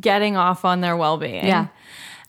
getting 0.00 0.36
off 0.36 0.64
on 0.64 0.80
their 0.80 0.96
well 0.96 1.16
being. 1.18 1.44
yeah. 1.46 1.68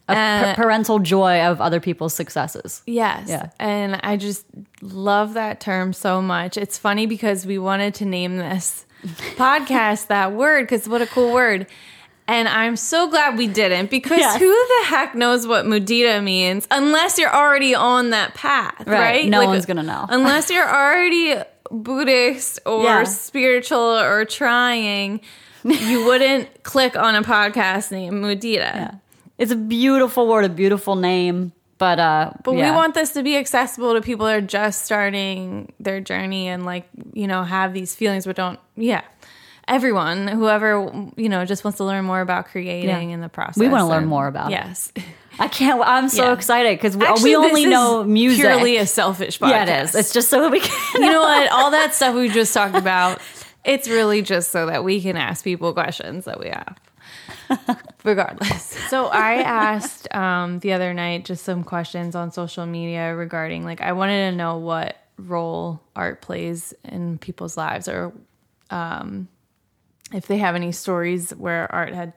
A 0.09 0.11
And- 0.17 0.55
pa- 0.57 0.61
parental 0.61 0.99
joy 0.99 1.41
of 1.41 1.61
other 1.61 1.79
people's 1.79 2.13
successes. 2.13 2.81
Yes. 2.85 3.29
Yeah. 3.29 3.49
And 3.59 3.99
I 4.03 4.17
just 4.17 4.45
love 4.81 5.35
that 5.35 5.61
term 5.61 5.93
so 5.93 6.21
much. 6.21 6.57
It's 6.57 6.77
funny 6.77 7.05
because 7.05 7.45
we 7.45 7.57
wanted 7.57 7.93
to 7.95 8.05
name 8.05 8.35
this 8.37 8.85
podcast 9.37 10.07
that 10.07 10.33
word 10.33 10.63
because 10.63 10.89
what 10.89 11.01
a 11.01 11.07
cool 11.07 11.31
word. 11.33 11.67
And 12.27 12.47
I'm 12.47 12.75
so 12.77 13.09
glad 13.09 13.37
we 13.37 13.47
didn't 13.47 13.89
because 13.89 14.17
Yes. 14.19 14.39
who 14.39 14.49
the 14.49 14.85
heck 14.87 15.13
knows 15.13 15.45
what 15.45 15.65
mudita 15.65 16.23
means 16.23 16.67
unless 16.71 17.17
you're 17.19 17.33
already 17.33 17.75
on 17.75 18.11
that 18.11 18.33
path, 18.33 18.75
right? 18.87 18.87
Right. 18.99 19.27
No 19.29 19.45
one's 19.45 19.65
gonna 19.65 19.83
know. 19.83 20.05
Unless 20.09 20.49
you're 20.49 20.67
already 20.73 21.35
Buddhist 21.69 22.59
or 22.65 22.83
Yeah. 22.83 23.03
spiritual 23.03 23.79
or 23.99 24.23
trying, 24.25 25.19
you 25.65 26.05
wouldn't 26.05 26.63
click 26.63 26.95
on 26.95 27.15
a 27.15 27.23
podcast 27.23 27.91
named 27.91 28.23
Mudita. 28.23 28.99
It's 29.37 29.51
a 29.51 29.55
beautiful 29.57 30.27
word, 30.27 30.45
a 30.45 30.49
beautiful 30.49 30.95
name, 30.95 31.51
but 31.77 31.99
uh, 31.99 32.31
But 32.43 32.55
yeah. 32.55 32.69
we 32.69 32.75
want 32.75 32.93
this 32.93 33.11
to 33.13 33.23
be 33.23 33.35
accessible 33.35 33.95
to 33.95 34.01
people 34.01 34.27
that 34.27 34.35
are 34.35 34.41
just 34.41 34.85
starting 34.85 35.73
their 35.79 35.99
journey 35.99 36.47
and 36.47 36.65
like, 36.65 36.87
you 37.13 37.27
know, 37.27 37.43
have 37.43 37.73
these 37.73 37.95
feelings 37.95 38.25
but 38.25 38.35
don't 38.37 38.59
yeah. 38.77 39.01
Everyone, 39.67 40.27
whoever, 40.27 40.91
you 41.15 41.29
know, 41.29 41.45
just 41.45 41.63
wants 41.63 41.77
to 41.77 41.83
learn 41.85 42.03
more 42.05 42.21
about 42.21 42.47
creating 42.47 43.09
Yeah. 43.09 43.13
in 43.15 43.21
the 43.21 43.29
process. 43.29 43.57
We 43.57 43.69
wanna 43.69 43.87
learn 43.87 44.05
more 44.05 44.27
about 44.27 44.47
it. 44.51 44.55
Yes. 44.55 44.91
I 45.39 45.47
can't. 45.47 45.81
I'm 45.83 46.09
so 46.09 46.25
Yeah. 46.25 46.33
excited 46.33 46.77
because 46.77 46.95
we, 46.95 47.05
we 47.23 47.35
only 47.35 47.49
this 47.51 47.59
is 47.65 47.71
know 47.71 48.03
music. 48.03 48.41
Purely 48.45 48.77
a 48.77 48.85
selfish 48.85 49.39
podcast. 49.39 49.49
yeah, 49.49 49.63
it 49.81 49.83
is. 49.85 49.95
It's 49.95 50.13
just 50.13 50.29
so 50.29 50.41
that 50.41 50.51
we 50.51 50.59
can. 50.59 51.01
you 51.01 51.11
know 51.11 51.21
what? 51.21 51.51
All 51.51 51.71
that 51.71 51.93
stuff 51.95 52.13
we 52.13 52.29
just 52.29 52.53
talked 52.53 52.75
about, 52.75 53.19
it's 53.63 53.87
really 53.87 54.21
just 54.21 54.51
so 54.51 54.65
that 54.67 54.83
we 54.83 55.01
can 55.01 55.17
ask 55.17 55.43
people 55.43 55.73
questions 55.73 56.25
that 56.25 56.39
we 56.39 56.49
have. 56.49 56.77
Regardless. 58.03 58.63
So 58.89 59.07
I 59.07 59.35
asked 59.35 60.13
um, 60.13 60.59
the 60.59 60.73
other 60.73 60.93
night 60.93 61.25
just 61.25 61.43
some 61.45 61.63
questions 61.63 62.15
on 62.15 62.31
social 62.31 62.65
media 62.65 63.15
regarding 63.15 63.63
like 63.63 63.81
I 63.81 63.93
wanted 63.93 64.29
to 64.31 64.35
know 64.35 64.57
what 64.57 64.97
role 65.17 65.79
art 65.95 66.21
plays 66.21 66.73
in 66.83 67.17
people's 67.17 67.55
lives 67.55 67.87
or 67.87 68.11
um, 68.69 69.27
if 70.13 70.27
they 70.27 70.37
have 70.37 70.55
any 70.55 70.71
stories 70.71 71.31
where 71.31 71.69
art 71.71 71.93
had 71.93 72.13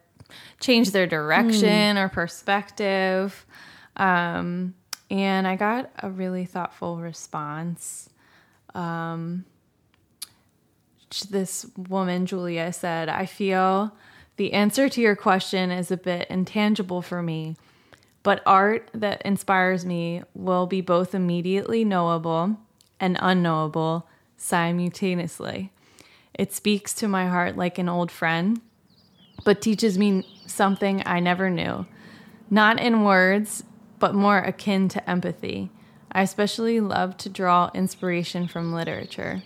changed 0.61 0.93
their 0.93 1.07
direction 1.07 1.97
or 1.99 2.09
perspective. 2.09 3.47
Um, 3.97 4.75
and 5.11 5.47
I 5.47 5.57
got 5.57 5.91
a 6.01 6.11
really 6.11 6.45
thoughtful 6.45 6.99
response 6.99 8.11
this 11.31 11.67
woman, 11.77 12.27
Julia, 12.27 12.73
said, 12.73 13.09
I 13.09 13.27
feel 13.27 13.97
the 14.37 14.53
answer 14.53 14.89
to 14.89 15.01
your 15.01 15.17
question 15.17 15.71
is 15.71 15.91
a 15.91 15.97
bit 15.97 16.29
intangible 16.29 17.03
for 17.03 17.23
me, 17.23 17.57
but 18.23 18.43
art 18.45 18.91
that 18.93 19.23
inspires 19.23 19.87
me 19.87 20.23
will 20.35 20.67
be 20.67 20.81
both 20.81 21.15
immediately 21.15 21.85
knowable 21.85 22.59
and 23.01 23.19
unknowable 23.21 24.07
simultaneously. 24.37 25.73
It 26.39 26.53
speaks 26.53 26.93
to 26.95 27.09
my 27.09 27.29
heart 27.29 27.57
like 27.57 27.79
an 27.79 27.89
old 27.89 28.11
friend, 28.11 28.61
but 29.45 29.61
teaches 29.61 29.99
me 29.99 30.27
something 30.47 31.03
I 31.07 31.21
never 31.21 31.51
knew. 31.51 31.87
Not 32.51 32.81
in 32.81 33.05
words, 33.05 33.65
but 33.99 34.15
more 34.15 34.39
akin 34.39 34.89
to 34.91 35.11
empathy. 35.11 35.71
I 36.13 36.23
especially 36.23 36.81
love 36.81 37.17
to 37.19 37.29
draw 37.29 37.71
inspiration 37.75 38.49
from 38.49 38.73
literature 38.73 39.43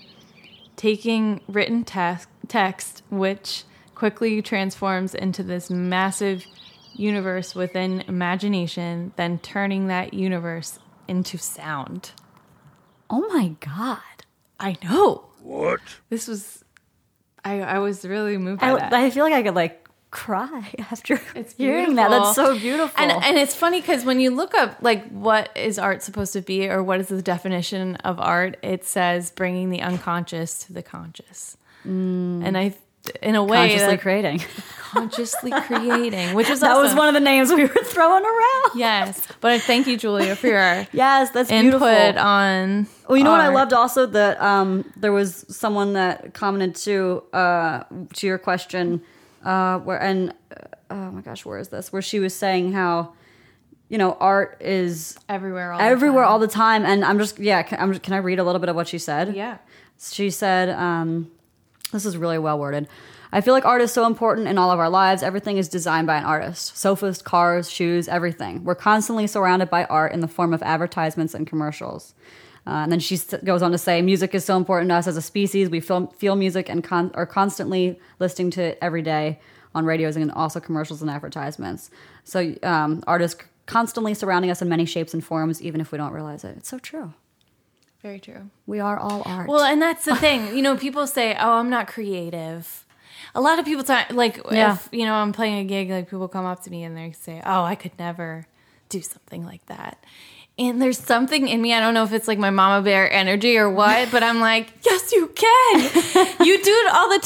taking 0.81 1.43
written 1.47 1.85
text, 1.85 2.27
text 2.49 3.03
which 3.11 3.65
quickly 3.95 4.41
transforms 4.41 5.15
into 5.15 5.43
this 5.43 5.69
massive 5.69 6.47
universe 6.95 7.55
within 7.55 8.01
imagination, 8.09 9.13
then 9.17 9.39
turning 9.41 9.89
that 9.89 10.15
universe 10.15 10.79
into 11.07 11.37
sound. 11.37 12.13
Oh 13.11 13.29
my 13.29 13.49
god! 13.61 14.25
I 14.59 14.79
know. 14.83 15.27
What? 15.43 15.83
This 16.09 16.27
was, 16.27 16.65
I, 17.45 17.61
I 17.61 17.79
was 17.79 18.05
really 18.05 18.39
moved 18.39 18.61
by 18.61 18.73
I, 18.73 18.77
that. 18.77 18.93
I 18.93 19.11
feel 19.11 19.25
like 19.25 19.35
I 19.35 19.43
could 19.43 19.55
like 19.55 19.89
cry 20.11 20.75
after 20.91 21.21
It's 21.35 21.55
hearing 21.59 21.95
that. 21.97 22.11
That's 22.11 22.35
so 22.35 22.59
beautiful. 22.59 22.97
beautiful. 22.97 23.03
And 23.03 23.25
and 23.25 23.39
it's 23.39 23.55
funny 23.55 23.81
because 23.81 24.05
when 24.05 24.21
you 24.21 24.31
look 24.31 24.55
up 24.55 24.77
like 24.81 25.09
what 25.11 25.57
is 25.57 25.79
art 25.79 26.03
supposed 26.03 26.33
to 26.35 26.41
be 26.41 26.69
or 26.69 26.83
what 26.83 27.01
is 27.01 27.09
the 27.09 27.23
definition 27.23 27.97
of 27.97 28.19
art, 28.19 28.57
it 28.63 28.85
says 28.85 29.31
bringing 29.31 29.71
the 29.71 29.83
unconscious 29.83 30.65
to 30.65 30.73
the 30.73 30.83
conscious. 30.83 31.57
Mm. 31.87 32.45
And 32.45 32.59
I, 32.59 32.75
in 33.23 33.35
a 33.37 33.45
way, 33.45 33.69
consciously 33.69 33.97
that- 33.97 34.01
creating. 34.01 34.43
consciously 34.91 35.51
creating, 35.67 36.35
which 36.35 36.49
was 36.49 36.61
that 36.61 36.77
was 36.77 36.95
one 36.95 37.07
of 37.09 37.15
the 37.15 37.21
names 37.21 37.51
we 37.53 37.63
were 37.63 37.69
throwing 37.85 38.25
around. 38.25 38.71
Yes, 38.75 39.27
but 39.41 39.53
I 39.53 39.59
thank 39.59 39.87
you, 39.87 39.97
Julia, 39.97 40.35
for 40.35 40.49
your 40.49 40.87
Yes, 40.93 41.31
that's 41.31 41.51
input 41.51 41.81
beautiful. 41.81 42.19
on. 42.21 42.87
Well, 43.09 43.17
you 43.17 43.23
know 43.25 43.31
what 43.31 43.41
I 43.41 43.49
loved 43.49 43.73
also 43.73 44.07
that 44.07 44.41
um, 44.41 44.91
there 44.97 45.13
was 45.13 45.45
someone 45.49 45.93
that 45.95 46.35
commented 46.35 46.75
to 46.77 47.23
uh, 47.33 47.85
to 48.15 48.27
your 48.27 48.39
question 48.39 49.01
uh, 49.45 49.79
where 49.79 50.01
and 50.03 50.31
uh, 50.51 50.65
oh 50.91 51.11
my 51.13 51.21
gosh, 51.21 51.45
where 51.45 51.59
is 51.59 51.69
this? 51.69 51.93
Where 51.93 52.03
she 52.03 52.19
was 52.19 52.35
saying 52.35 52.73
how 52.73 53.13
you 53.89 53.97
know 53.99 54.17
art 54.21 54.57
is 54.61 55.17
everywhere, 55.29 55.73
all 55.73 55.79
the 55.79 55.85
everywhere 55.85 56.25
time. 56.25 56.33
all 56.33 56.39
the 56.41 56.49
time, 56.49 56.85
and 56.85 57.05
I'm 57.05 57.19
just 57.19 57.39
yeah. 57.39 57.63
Can, 57.63 57.79
I'm, 57.81 57.97
can 58.01 58.13
I 58.13 58.19
read 58.19 58.41
a 58.41 58.45
little 58.45 58.61
bit 58.61 58.69
of 58.69 58.75
what 58.77 58.89
she 58.89 58.99
said? 58.99 59.37
Yeah. 59.37 59.59
She 60.03 60.31
said, 60.31 60.71
um, 60.71 61.31
this 61.93 62.07
is 62.07 62.17
really 62.17 62.39
well 62.39 62.59
worded. 62.59 62.89
I 63.33 63.41
feel 63.41 63.55
like 63.55 63.65
art 63.65 63.81
is 63.81 63.93
so 63.93 64.07
important 64.07 64.49
in 64.49 64.59
all 64.59 64.71
of 64.71 64.79
our 64.79 64.91
lives. 64.91 65.23
Everything 65.23 65.57
is 65.57 65.69
designed 65.69 66.07
by 66.07 66.17
an 66.17 66.25
artist 66.25 66.77
sofas, 66.77 67.23
cars, 67.23 67.71
shoes, 67.71 68.09
everything. 68.09 68.65
We're 68.65 68.75
constantly 68.75 69.27
surrounded 69.27 69.71
by 69.71 69.85
art 69.85 70.13
in 70.13 70.21
the 70.21 70.29
form 70.29 70.53
of 70.53 70.63
advertisements 70.63 71.35
and 71.35 71.47
commercials. 71.47 72.15
Uh, 72.67 72.83
and 72.83 72.93
then 72.93 73.01
she 73.01 73.19
goes 73.45 73.63
on 73.63 73.71
to 73.73 73.79
say, 73.79 74.03
music 74.03 74.35
is 74.35 74.45
so 74.45 74.57
important 74.57 74.91
to 74.91 74.95
us 74.95 75.07
as 75.07 75.17
a 75.17 75.23
species. 75.23 75.71
We 75.71 75.81
feel, 75.81 76.09
feel 76.19 76.37
music 76.37 76.69
and 76.69 76.85
con- 76.85 77.11
are 77.15 77.27
constantly 77.27 77.99
listening 78.19 78.51
to 78.53 78.63
it 78.63 78.79
every 78.83 79.03
day. 79.03 79.41
on 79.75 79.85
radios 79.85 80.17
and 80.17 80.33
also 80.33 80.61
commercials 80.61 81.01
and 81.01 81.11
advertisements. 81.11 81.91
So 82.25 82.55
um, 82.63 83.03
constantly 83.67 84.15
surrounding 84.15 84.51
us 84.51 84.61
in 84.61 84.69
many 84.69 84.85
shapes 84.85 85.15
and 85.15 85.25
forms, 85.25 85.63
even 85.63 85.81
if 85.81 85.93
we 85.93 85.99
don't 85.99 86.13
realize 86.13 86.45
it. 86.45 86.57
It's 86.59 86.69
so 86.69 86.79
true. 86.79 87.15
Very 88.03 88.19
true. 88.19 88.51
We 88.67 88.81
are 88.81 88.99
all 88.99 89.23
art. 89.27 89.49
Well, 89.49 89.63
and 89.63 89.81
that's 89.81 90.05
the 90.05 90.17
thing. 90.17 90.57
You 90.57 90.63
know, 90.63 90.77
people 90.77 91.07
say, 91.07 91.35
"Oh, 91.39 91.53
I'm 91.53 91.69
not 91.71 91.87
creative." 91.87 92.87
A 93.35 93.41
lot 93.41 93.59
of 93.59 93.65
people 93.65 93.85
talk 93.85 94.11
like 94.13 94.41
Yeah. 94.51 94.75
if 94.75 94.89
you 94.91 95.05
know 95.05 95.15
I'm 95.15 95.33
playing 95.33 95.59
a 95.59 95.65
gig, 95.65 95.91
like 95.91 96.09
people 96.09 96.27
come 96.29 96.47
up 96.47 96.63
to 96.65 96.71
me 96.71 96.83
and 96.85 96.97
they 96.97 97.13
say, 97.13 97.43
"Oh, 97.45 97.63
I 97.63 97.75
could 97.75 97.93
never 97.99 98.47
do 98.89 99.03
something 99.03 99.45
like 99.45 99.67
that." 99.67 100.03
And 100.61 100.81
there's 100.81 100.99
something 100.99 101.49
in 101.49 101.63
me. 101.63 101.73
I 101.73 101.81
don't 101.81 101.95
know 101.95 102.05
if 102.05 102.13
it's 102.13 102.29
like 102.29 102.39
my 102.39 102.51
mama 102.51 102.85
bear 102.85 103.11
energy 103.11 103.57
or 103.57 103.71
what, 103.71 104.11
but 104.13 104.23
I'm 104.23 104.41
like, 104.41 104.71
yes, 104.85 105.11
you 105.11 105.29
can. 105.29 105.81
you 106.47 106.63
do 106.63 106.71
it 106.71 106.95
all 106.95 107.09
the 107.09 107.19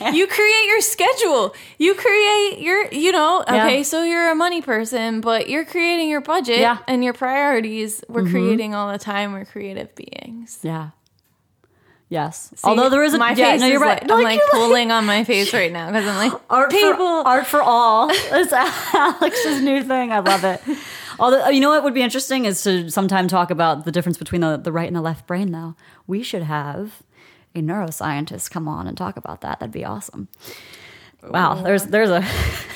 time. 0.00 0.14
You 0.14 0.26
create 0.26 0.64
your 0.66 0.80
schedule. 0.80 1.54
You 1.78 1.94
create 1.94 2.60
your, 2.60 2.86
you 2.90 3.12
know, 3.12 3.44
Yeah. 3.46 3.66
okay, 3.66 3.82
so 3.82 4.02
you're 4.02 4.30
a 4.30 4.34
money 4.34 4.62
person, 4.62 5.20
but 5.20 5.50
you're 5.50 5.66
creating 5.66 6.08
your 6.08 6.22
budget 6.22 6.58
Yeah. 6.58 6.76
Mm-hmm. 6.76 6.84
and 6.90 7.04
your 7.04 7.12
priorities. 7.12 8.02
We're 8.08 8.26
creating 8.30 8.74
all 8.74 8.90
the 8.90 8.98
time. 8.98 9.34
We're 9.34 9.44
creative 9.44 9.94
beings. 9.94 10.58
yeah. 10.62 10.90
Yes. 12.10 12.50
See, 12.54 12.68
Although 12.68 12.90
there 12.90 13.02
is 13.02 13.14
a 13.14 13.18
my 13.18 13.32
yeah, 13.32 13.52
face 13.52 13.60
no, 13.62 13.66
you're 13.66 13.80
right. 13.80 14.00
like, 14.02 14.10
i'm 14.10 14.22
like, 14.22 14.38
like 14.40 14.50
pulling 14.52 14.92
on 14.92 15.04
my 15.04 15.24
face 15.24 15.52
right 15.52 15.72
now 15.72 15.86
because 15.90 16.06
I'm 16.06 16.16
like 16.16 16.40
art 16.48 16.70
people. 16.70 16.94
for 16.96 17.26
art 17.28 17.46
for 17.46 17.60
all. 17.62 18.08
It's 18.10 18.52
Alex's 18.52 19.62
new 19.62 19.82
thing. 19.82 20.12
I 20.12 20.20
love 20.20 20.44
it. 20.44 20.60
Although 21.18 21.48
you 21.48 21.60
know 21.60 21.70
what 21.70 21.84
would 21.84 21.94
be 21.94 22.02
interesting 22.02 22.44
is 22.44 22.62
to 22.64 22.90
sometime 22.90 23.28
talk 23.28 23.50
about 23.50 23.84
the 23.84 23.92
difference 23.92 24.18
between 24.18 24.40
the, 24.40 24.56
the 24.56 24.72
right 24.72 24.86
and 24.86 24.96
the 24.96 25.00
left 25.00 25.26
brain. 25.26 25.52
Though 25.52 25.74
we 26.06 26.22
should 26.22 26.42
have 26.42 27.02
a 27.54 27.60
neuroscientist 27.60 28.50
come 28.50 28.68
on 28.68 28.86
and 28.86 28.96
talk 28.96 29.16
about 29.16 29.40
that. 29.42 29.60
That'd 29.60 29.72
be 29.72 29.84
awesome. 29.84 30.28
Wow, 31.22 31.62
there's 31.62 31.84
there's 31.84 32.10
a 32.10 32.24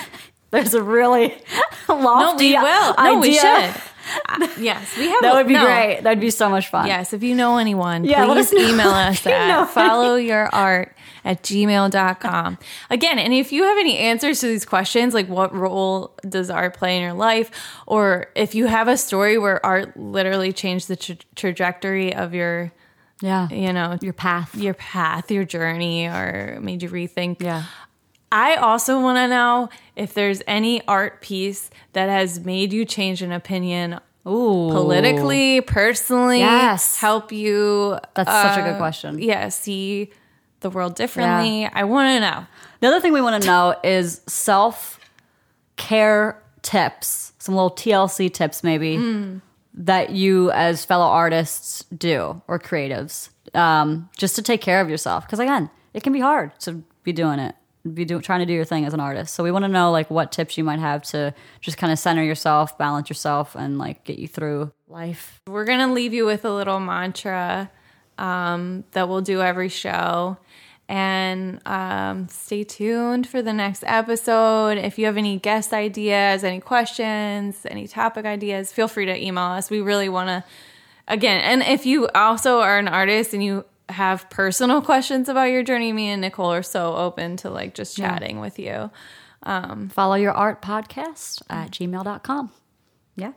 there's 0.51 0.75
a 0.75 0.83
really 0.83 1.29
no, 1.89 1.97
lofty 1.97 2.49
we 2.49 2.55
will. 2.55 2.95
No, 2.99 3.19
we 3.19 3.39
idea. 3.39 3.41
should. 3.41 3.83
Uh, 4.29 4.49
yes, 4.59 4.97
we 4.97 5.09
have. 5.09 5.21
That 5.21 5.35
would 5.35 5.47
be 5.49 5.55
no. 5.55 5.65
great. 5.65 6.01
That'd 6.03 6.21
be 6.21 6.31
so 6.31 6.49
much 6.49 6.69
fun. 6.69 6.87
Yes, 6.87 7.13
if 7.13 7.23
you 7.23 7.35
know 7.35 7.59
anyone, 7.59 8.05
Yeah, 8.05 8.25
please 8.25 8.53
us 8.53 8.71
email 8.71 8.89
us 8.89 9.25
You 9.25 9.33
know 9.33 9.63
at 9.63 9.69
followyourart 9.75 10.93
at 11.29 11.43
gmail.com. 11.43 12.59
Again, 12.89 13.19
and 13.19 13.35
if 13.35 13.53
you 13.53 13.63
have 13.65 13.77
any 13.77 13.99
answers 13.99 14.41
to 14.41 14.47
these 14.47 14.65
questions, 14.65 15.13
like 15.13 15.29
what 15.29 15.55
role 15.55 16.15
does 16.27 16.49
art 16.49 16.75
play 16.75 16.97
in 16.97 17.03
your 17.03 17.13
life, 17.13 17.51
or 17.87 18.29
if 18.35 18.55
you 18.55 18.67
have 18.67 18.89
a 18.89 18.97
story 18.97 19.37
where 19.37 19.65
art 19.65 19.95
literally 19.95 20.55
changed 20.55 20.89
the 20.89 20.97
tra- 20.97 21.17
trajectory 21.37 22.15
of 22.15 22.33
your, 22.33 22.73
yeah. 23.21 23.47
you 23.51 23.75
know, 23.75 23.99
Your 24.01 24.15
path. 24.15 24.55
your 24.57 24.73
path, 24.73 25.31
your 25.31 25.45
journey, 25.45 26.07
or 26.07 26.59
made 26.63 26.83
you 26.83 26.89
rethink. 26.89 27.43
Yeah. 27.43 27.65
I 28.33 28.57
also 28.57 28.99
want 28.99 29.19
to 29.19 29.29
know 29.29 29.69
if 29.97 30.15
there's 30.15 30.43
any 30.47 30.87
art 30.89 31.21
piece 31.21 31.69
that 31.93 32.09
has 32.09 32.41
made 32.41 32.73
you 32.73 32.87
change 32.87 33.21
an 33.21 33.33
opinion 33.33 34.01
Ooh. 34.27 34.71
politically, 34.71 35.61
personally, 35.61 36.39
Yes. 36.39 36.99
help 37.01 37.33
you. 37.33 37.99
That's 38.15 38.31
such 38.31 38.59
a 38.59 38.63
good 38.63 38.75
uh, 38.77 38.79
question. 38.79 39.19
Yeah, 39.19 39.51
see 39.51 40.11
the 40.61 40.71
world 40.71 40.95
differently. 40.95 41.67
I 41.67 41.85
want 41.85 42.09
to 42.17 42.21
know. 42.21 42.47
The 42.81 42.89
other 42.89 43.01
thing 43.01 43.13
we 43.13 43.21
want 43.21 43.43
to 43.43 43.47
know 43.49 43.75
is 43.85 44.21
self 44.27 44.99
care 45.77 46.43
tips, 46.63 47.33
some 47.39 47.55
little 47.55 47.71
TLC 47.71 48.33
tips 48.33 48.63
maybe 48.65 48.97
Hmm. 48.97 49.39
that 49.75 50.11
you 50.11 50.51
as 50.51 50.85
fellow 50.85 51.07
artists 51.07 51.85
do 51.97 52.43
or 52.49 52.59
creatives 52.59 53.29
um, 53.55 54.09
just 54.17 54.37
to 54.37 54.43
take 54.43 54.61
care 54.61 54.81
of 54.81 54.91
yourself. 54.91 55.25
Because 55.27 55.39
again, 55.39 55.71
it 55.95 56.03
can 56.03 56.13
be 56.13 56.21
hard 56.21 56.59
to 56.61 56.83
be 57.05 57.13
doing 57.13 57.39
it, 57.39 57.55
be 57.95 58.05
do, 58.05 58.21
trying 58.21 58.41
to 58.41 58.47
do 58.47 58.53
your 58.53 58.65
thing 58.65 58.85
as 58.85 58.93
an 58.93 59.01
artist. 59.01 59.35
So 59.35 59.43
we 59.45 59.51
want 59.53 59.65
to 59.65 59.69
know 59.69 59.91
like 59.93 60.11
what 60.11 60.33
tips 60.33 60.59
you 60.59 60.65
might 60.65 60.81
have 60.81 61.03
to 61.05 61.33
just 61.61 61.79
kind 61.79 61.93
of 61.93 61.99
center 61.99 62.23
yourself, 62.25 62.77
balance 62.77 63.09
yourself, 63.09 63.55
and 63.55 63.79
like 63.79 64.05
get 64.05 64.19
you 64.19 64.27
through 64.29 64.73
life. 64.89 65.41
We're 65.47 65.65
to 65.65 65.87
leave 65.87 66.13
you 66.13 66.27
with 66.27 66.45
a 66.45 66.51
little 66.53 66.81
mantra 66.81 67.71
um, 68.19 68.85
that 68.93 69.09
we'll 69.09 69.21
do 69.21 69.41
every 69.41 69.69
show. 69.69 70.37
And 70.91 71.61
um, 71.67 72.29
stay 72.29 72.65
tuned 72.65 73.27
for 73.27 73.43
the 73.43 73.53
next 73.53 73.85
episode. 73.87 74.79
If 74.79 74.99
you 74.99 75.05
have 75.05 75.19
any 75.19 75.39
guest 75.39 75.75
ideas, 75.75 76.45
any 76.45 76.61
questions, 76.61 77.67
any 77.67 77.87
topic 77.87 78.25
ideas, 78.25 78.73
feel 78.73 78.89
free 78.89 79.05
to 79.07 79.15
email 79.17 79.45
us. 79.45 79.69
We 79.69 79.81
really 79.83 80.09
want 80.09 80.29
to, 80.29 80.45
again, 81.07 81.41
and 81.43 81.63
if 81.63 81.85
you 81.85 82.09
also 82.15 82.61
are 82.61 82.79
an 82.79 82.89
artist 82.89 83.35
and 83.35 83.45
you 83.45 83.67
have 83.91 84.31
personal 84.31 84.81
questions 84.83 85.29
about 85.29 85.51
your 85.51 85.63
journey, 85.63 85.93
me 85.93 86.09
and 86.09 86.23
Nicole 86.23 86.53
are 86.53 86.63
so 86.63 86.97
open 86.97 87.37
to 87.39 87.51
like 87.51 87.75
just 87.75 87.97
chatting 87.97 88.41
with 88.41 88.59
you. 88.59 88.91
follow 89.45 90.15
your 90.15 90.33
art 90.33 90.61
podcast 90.63 91.43
at 91.49 91.71
gmail.com 91.71 92.51
yeah 93.17 93.33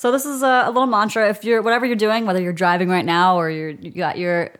so 0.00 0.10
this 0.10 0.24
is 0.24 0.42
a, 0.42 0.62
a 0.64 0.68
little 0.68 0.86
mantra. 0.86 1.28
If 1.28 1.44
you're 1.44 1.60
whatever 1.60 1.84
you're 1.84 1.94
doing 1.94 2.24
whether 2.24 2.40
you're 2.40 2.54
driving 2.54 2.88
right 2.88 3.04
now 3.04 3.36
or 3.36 3.50
you're 3.50 3.68
you 3.68 3.90
got 3.90 4.16
your 4.16 4.50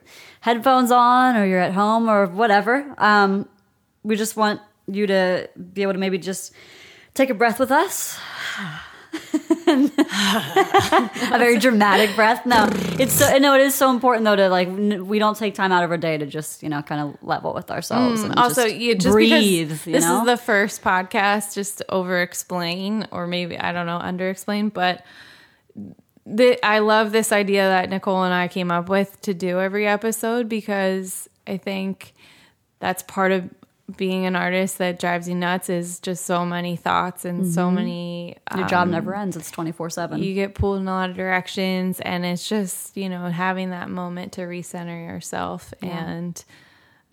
headphones 0.42 0.90
on 0.90 1.34
or 1.34 1.46
you're 1.46 1.60
at 1.60 1.72
home 1.72 2.10
or 2.10 2.26
whatever 2.26 2.94
um, 2.98 3.48
we 4.02 4.16
just 4.16 4.36
want 4.36 4.60
you 4.86 5.06
to 5.06 5.48
be 5.72 5.80
able 5.80 5.94
to 5.94 5.98
maybe 5.98 6.18
just 6.18 6.52
take 7.14 7.30
a 7.30 7.34
breath 7.34 7.58
with 7.58 7.70
us. 7.70 8.18
A 9.66 11.38
very 11.38 11.58
dramatic 11.58 12.14
breath. 12.14 12.44
No 12.44 12.68
it's 12.98 13.14
so 13.14 13.38
no 13.38 13.54
it 13.54 13.62
is 13.62 13.74
so 13.74 13.90
important 13.90 14.24
though 14.24 14.36
to 14.36 14.48
like 14.50 14.68
n- 14.68 15.06
we 15.06 15.18
don't 15.18 15.36
take 15.36 15.54
time 15.54 15.72
out 15.72 15.82
of 15.82 15.90
our 15.90 15.96
day 15.96 16.18
to 16.18 16.26
just 16.26 16.62
you 16.62 16.68
know 16.68 16.82
kind 16.82 17.00
of 17.00 17.16
level 17.26 17.54
with 17.54 17.70
ourselves 17.70 18.22
and 18.22 18.34
also 18.36 18.64
just 18.64 18.76
you 18.76 18.94
just 18.94 19.12
breathe 19.12 19.70
you 19.86 19.92
this 19.92 20.04
know? 20.04 20.20
is 20.20 20.26
the 20.26 20.36
first 20.36 20.82
podcast 20.82 21.54
just 21.54 21.82
over 21.88 22.20
explain 22.20 23.08
or 23.10 23.26
maybe 23.26 23.58
i 23.58 23.72
don't 23.72 23.86
know 23.86 23.96
under 23.96 24.28
explain 24.28 24.68
but 24.68 25.04
the, 26.26 26.64
i 26.64 26.78
love 26.78 27.12
this 27.12 27.32
idea 27.32 27.62
that 27.64 27.88
nicole 27.90 28.22
and 28.22 28.34
i 28.34 28.46
came 28.48 28.70
up 28.70 28.88
with 28.88 29.20
to 29.22 29.34
do 29.34 29.58
every 29.60 29.86
episode 29.86 30.48
because 30.48 31.28
i 31.46 31.56
think 31.56 32.12
that's 32.78 33.02
part 33.04 33.32
of 33.32 33.48
being 33.96 34.24
an 34.24 34.36
artist 34.36 34.78
that 34.78 35.00
drives 35.00 35.28
you 35.28 35.34
nuts 35.34 35.68
is 35.68 35.98
just 35.98 36.24
so 36.24 36.46
many 36.46 36.76
thoughts 36.76 37.24
and 37.24 37.52
so 37.52 37.70
many 37.72 38.36
Your 38.56 38.68
job 38.68 38.86
never 38.86 39.16
ends. 39.16 39.36
It's 39.36 39.50
24 39.50 39.90
7. 39.90 40.22
you 40.22 40.32
get 40.32 40.54
pulled 40.54 40.80
in 40.80 40.86
a 40.86 40.92
lot 40.92 41.10
of 41.10 41.16
directions 41.16 41.98
and 42.00 42.24
it's 42.24 42.48
just 42.48 42.96
you 42.96 43.08
know 43.08 43.26
having 43.30 43.70
that 43.70 43.90
moment 43.90 44.32
to 44.34 44.42
recenter 44.42 45.04
yourself 45.08 45.74
and 45.82 46.44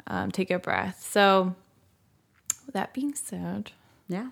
um, 0.06 0.32
take 0.32 0.52
a 0.52 0.60
breath 0.60 1.02
so 1.10 1.56
that 2.74 2.94
being 2.94 3.16
said 3.16 3.72
Yeah. 4.08 4.28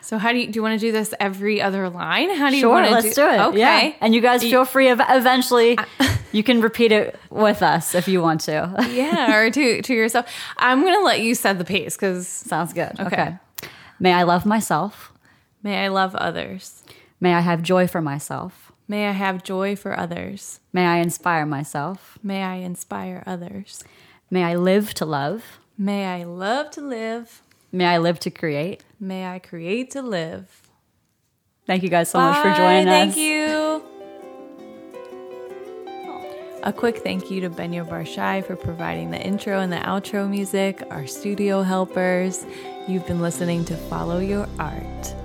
So 0.00 0.18
how 0.18 0.32
do 0.32 0.38
you 0.38 0.46
do 0.48 0.56
you 0.58 0.62
want 0.62 0.78
to 0.78 0.84
do 0.86 0.92
this 0.92 1.14
every 1.20 1.60
other 1.62 1.88
line 1.88 2.34
how 2.34 2.48
do 2.50 2.56
you 2.56 2.60
Sure, 2.62 2.70
want 2.70 2.86
to 2.86 2.92
let's 2.92 3.14
do, 3.14 3.26
it. 3.26 3.40
okay 3.40 3.58
Yeah. 3.58 3.92
And 4.00 4.14
you 4.14 4.20
guys 4.20 4.42
feel 4.42 4.64
free 4.64 4.88
of 4.88 5.00
eventually 5.08 5.78
you 6.32 6.42
can 6.42 6.60
repeat 6.60 6.92
it 6.92 7.18
with 7.30 7.62
us 7.62 7.94
if 7.94 8.08
you 8.08 8.20
want 8.22 8.40
to. 8.42 8.74
yeah 8.90 9.36
or 9.36 9.50
to 9.50 9.82
to 9.82 9.94
yourself 9.94 10.26
i'm 10.58 10.82
gonna 10.82 11.04
let 11.04 11.20
you 11.20 11.34
set 11.34 11.58
the 11.58 11.64
pace 11.64 11.96
because 11.96 12.26
Sounds 12.28 12.72
good. 12.72 12.92
Okay. 12.98 13.06
okay. 13.06 13.38
May 14.00 14.12
I 14.12 14.22
love 14.24 14.44
myself. 14.44 15.12
may 15.62 15.84
i 15.84 15.88
love 15.88 16.14
others 16.16 16.82
May 17.20 17.34
I 17.34 17.40
have 17.40 17.62
joy 17.62 17.86
for 17.86 18.00
myself. 18.02 18.72
may 18.88 19.06
i 19.06 19.12
have 19.12 19.42
joy 19.44 19.76
for 19.76 19.96
others 19.98 20.58
May 20.72 20.84
I 20.86 20.96
inspire 20.98 21.46
myself. 21.46 22.18
may 22.22 22.42
i 22.42 22.56
inspire 22.56 23.22
others 23.26 23.84
May 24.30 24.42
I 24.44 24.56
live 24.56 24.94
to 24.94 25.04
love. 25.04 25.58
may 25.78 26.06
i 26.06 26.24
love 26.24 26.70
to 26.72 26.80
live 26.80 27.42
May 27.74 27.86
I 27.86 27.96
live 27.96 28.18
to 28.20 28.30
create. 28.30 28.82
May 29.02 29.26
i 29.26 29.38
create 29.38 29.90
to 29.90 30.00
live 30.00 30.62
Thank 31.66 31.82
you 31.84 31.88
guys 31.88 32.10
so 32.10 32.18
much 32.18 32.36
for 32.38 32.52
joining 32.54 32.86
Thank 32.86 33.10
us. 33.10 33.14
Thank 33.14 33.16
you. 33.16 33.84
A 36.64 36.72
quick 36.72 36.98
thank 36.98 37.30
you 37.30 37.40
to 37.40 37.50
Benyo 37.50 37.88
Barshai 37.88 38.44
for 38.46 38.56
providing 38.56 39.10
the 39.10 39.20
intro 39.20 39.60
and 39.60 39.72
the 39.72 39.78
outro 39.78 40.28
music, 40.28 40.82
our 40.90 41.06
studio 41.06 41.62
helpers. 41.62 42.44
You've 42.88 43.06
been 43.06 43.20
listening 43.20 43.64
to 43.66 43.76
Follow 43.76 44.18
Your 44.18 44.48
Art. 44.58 45.21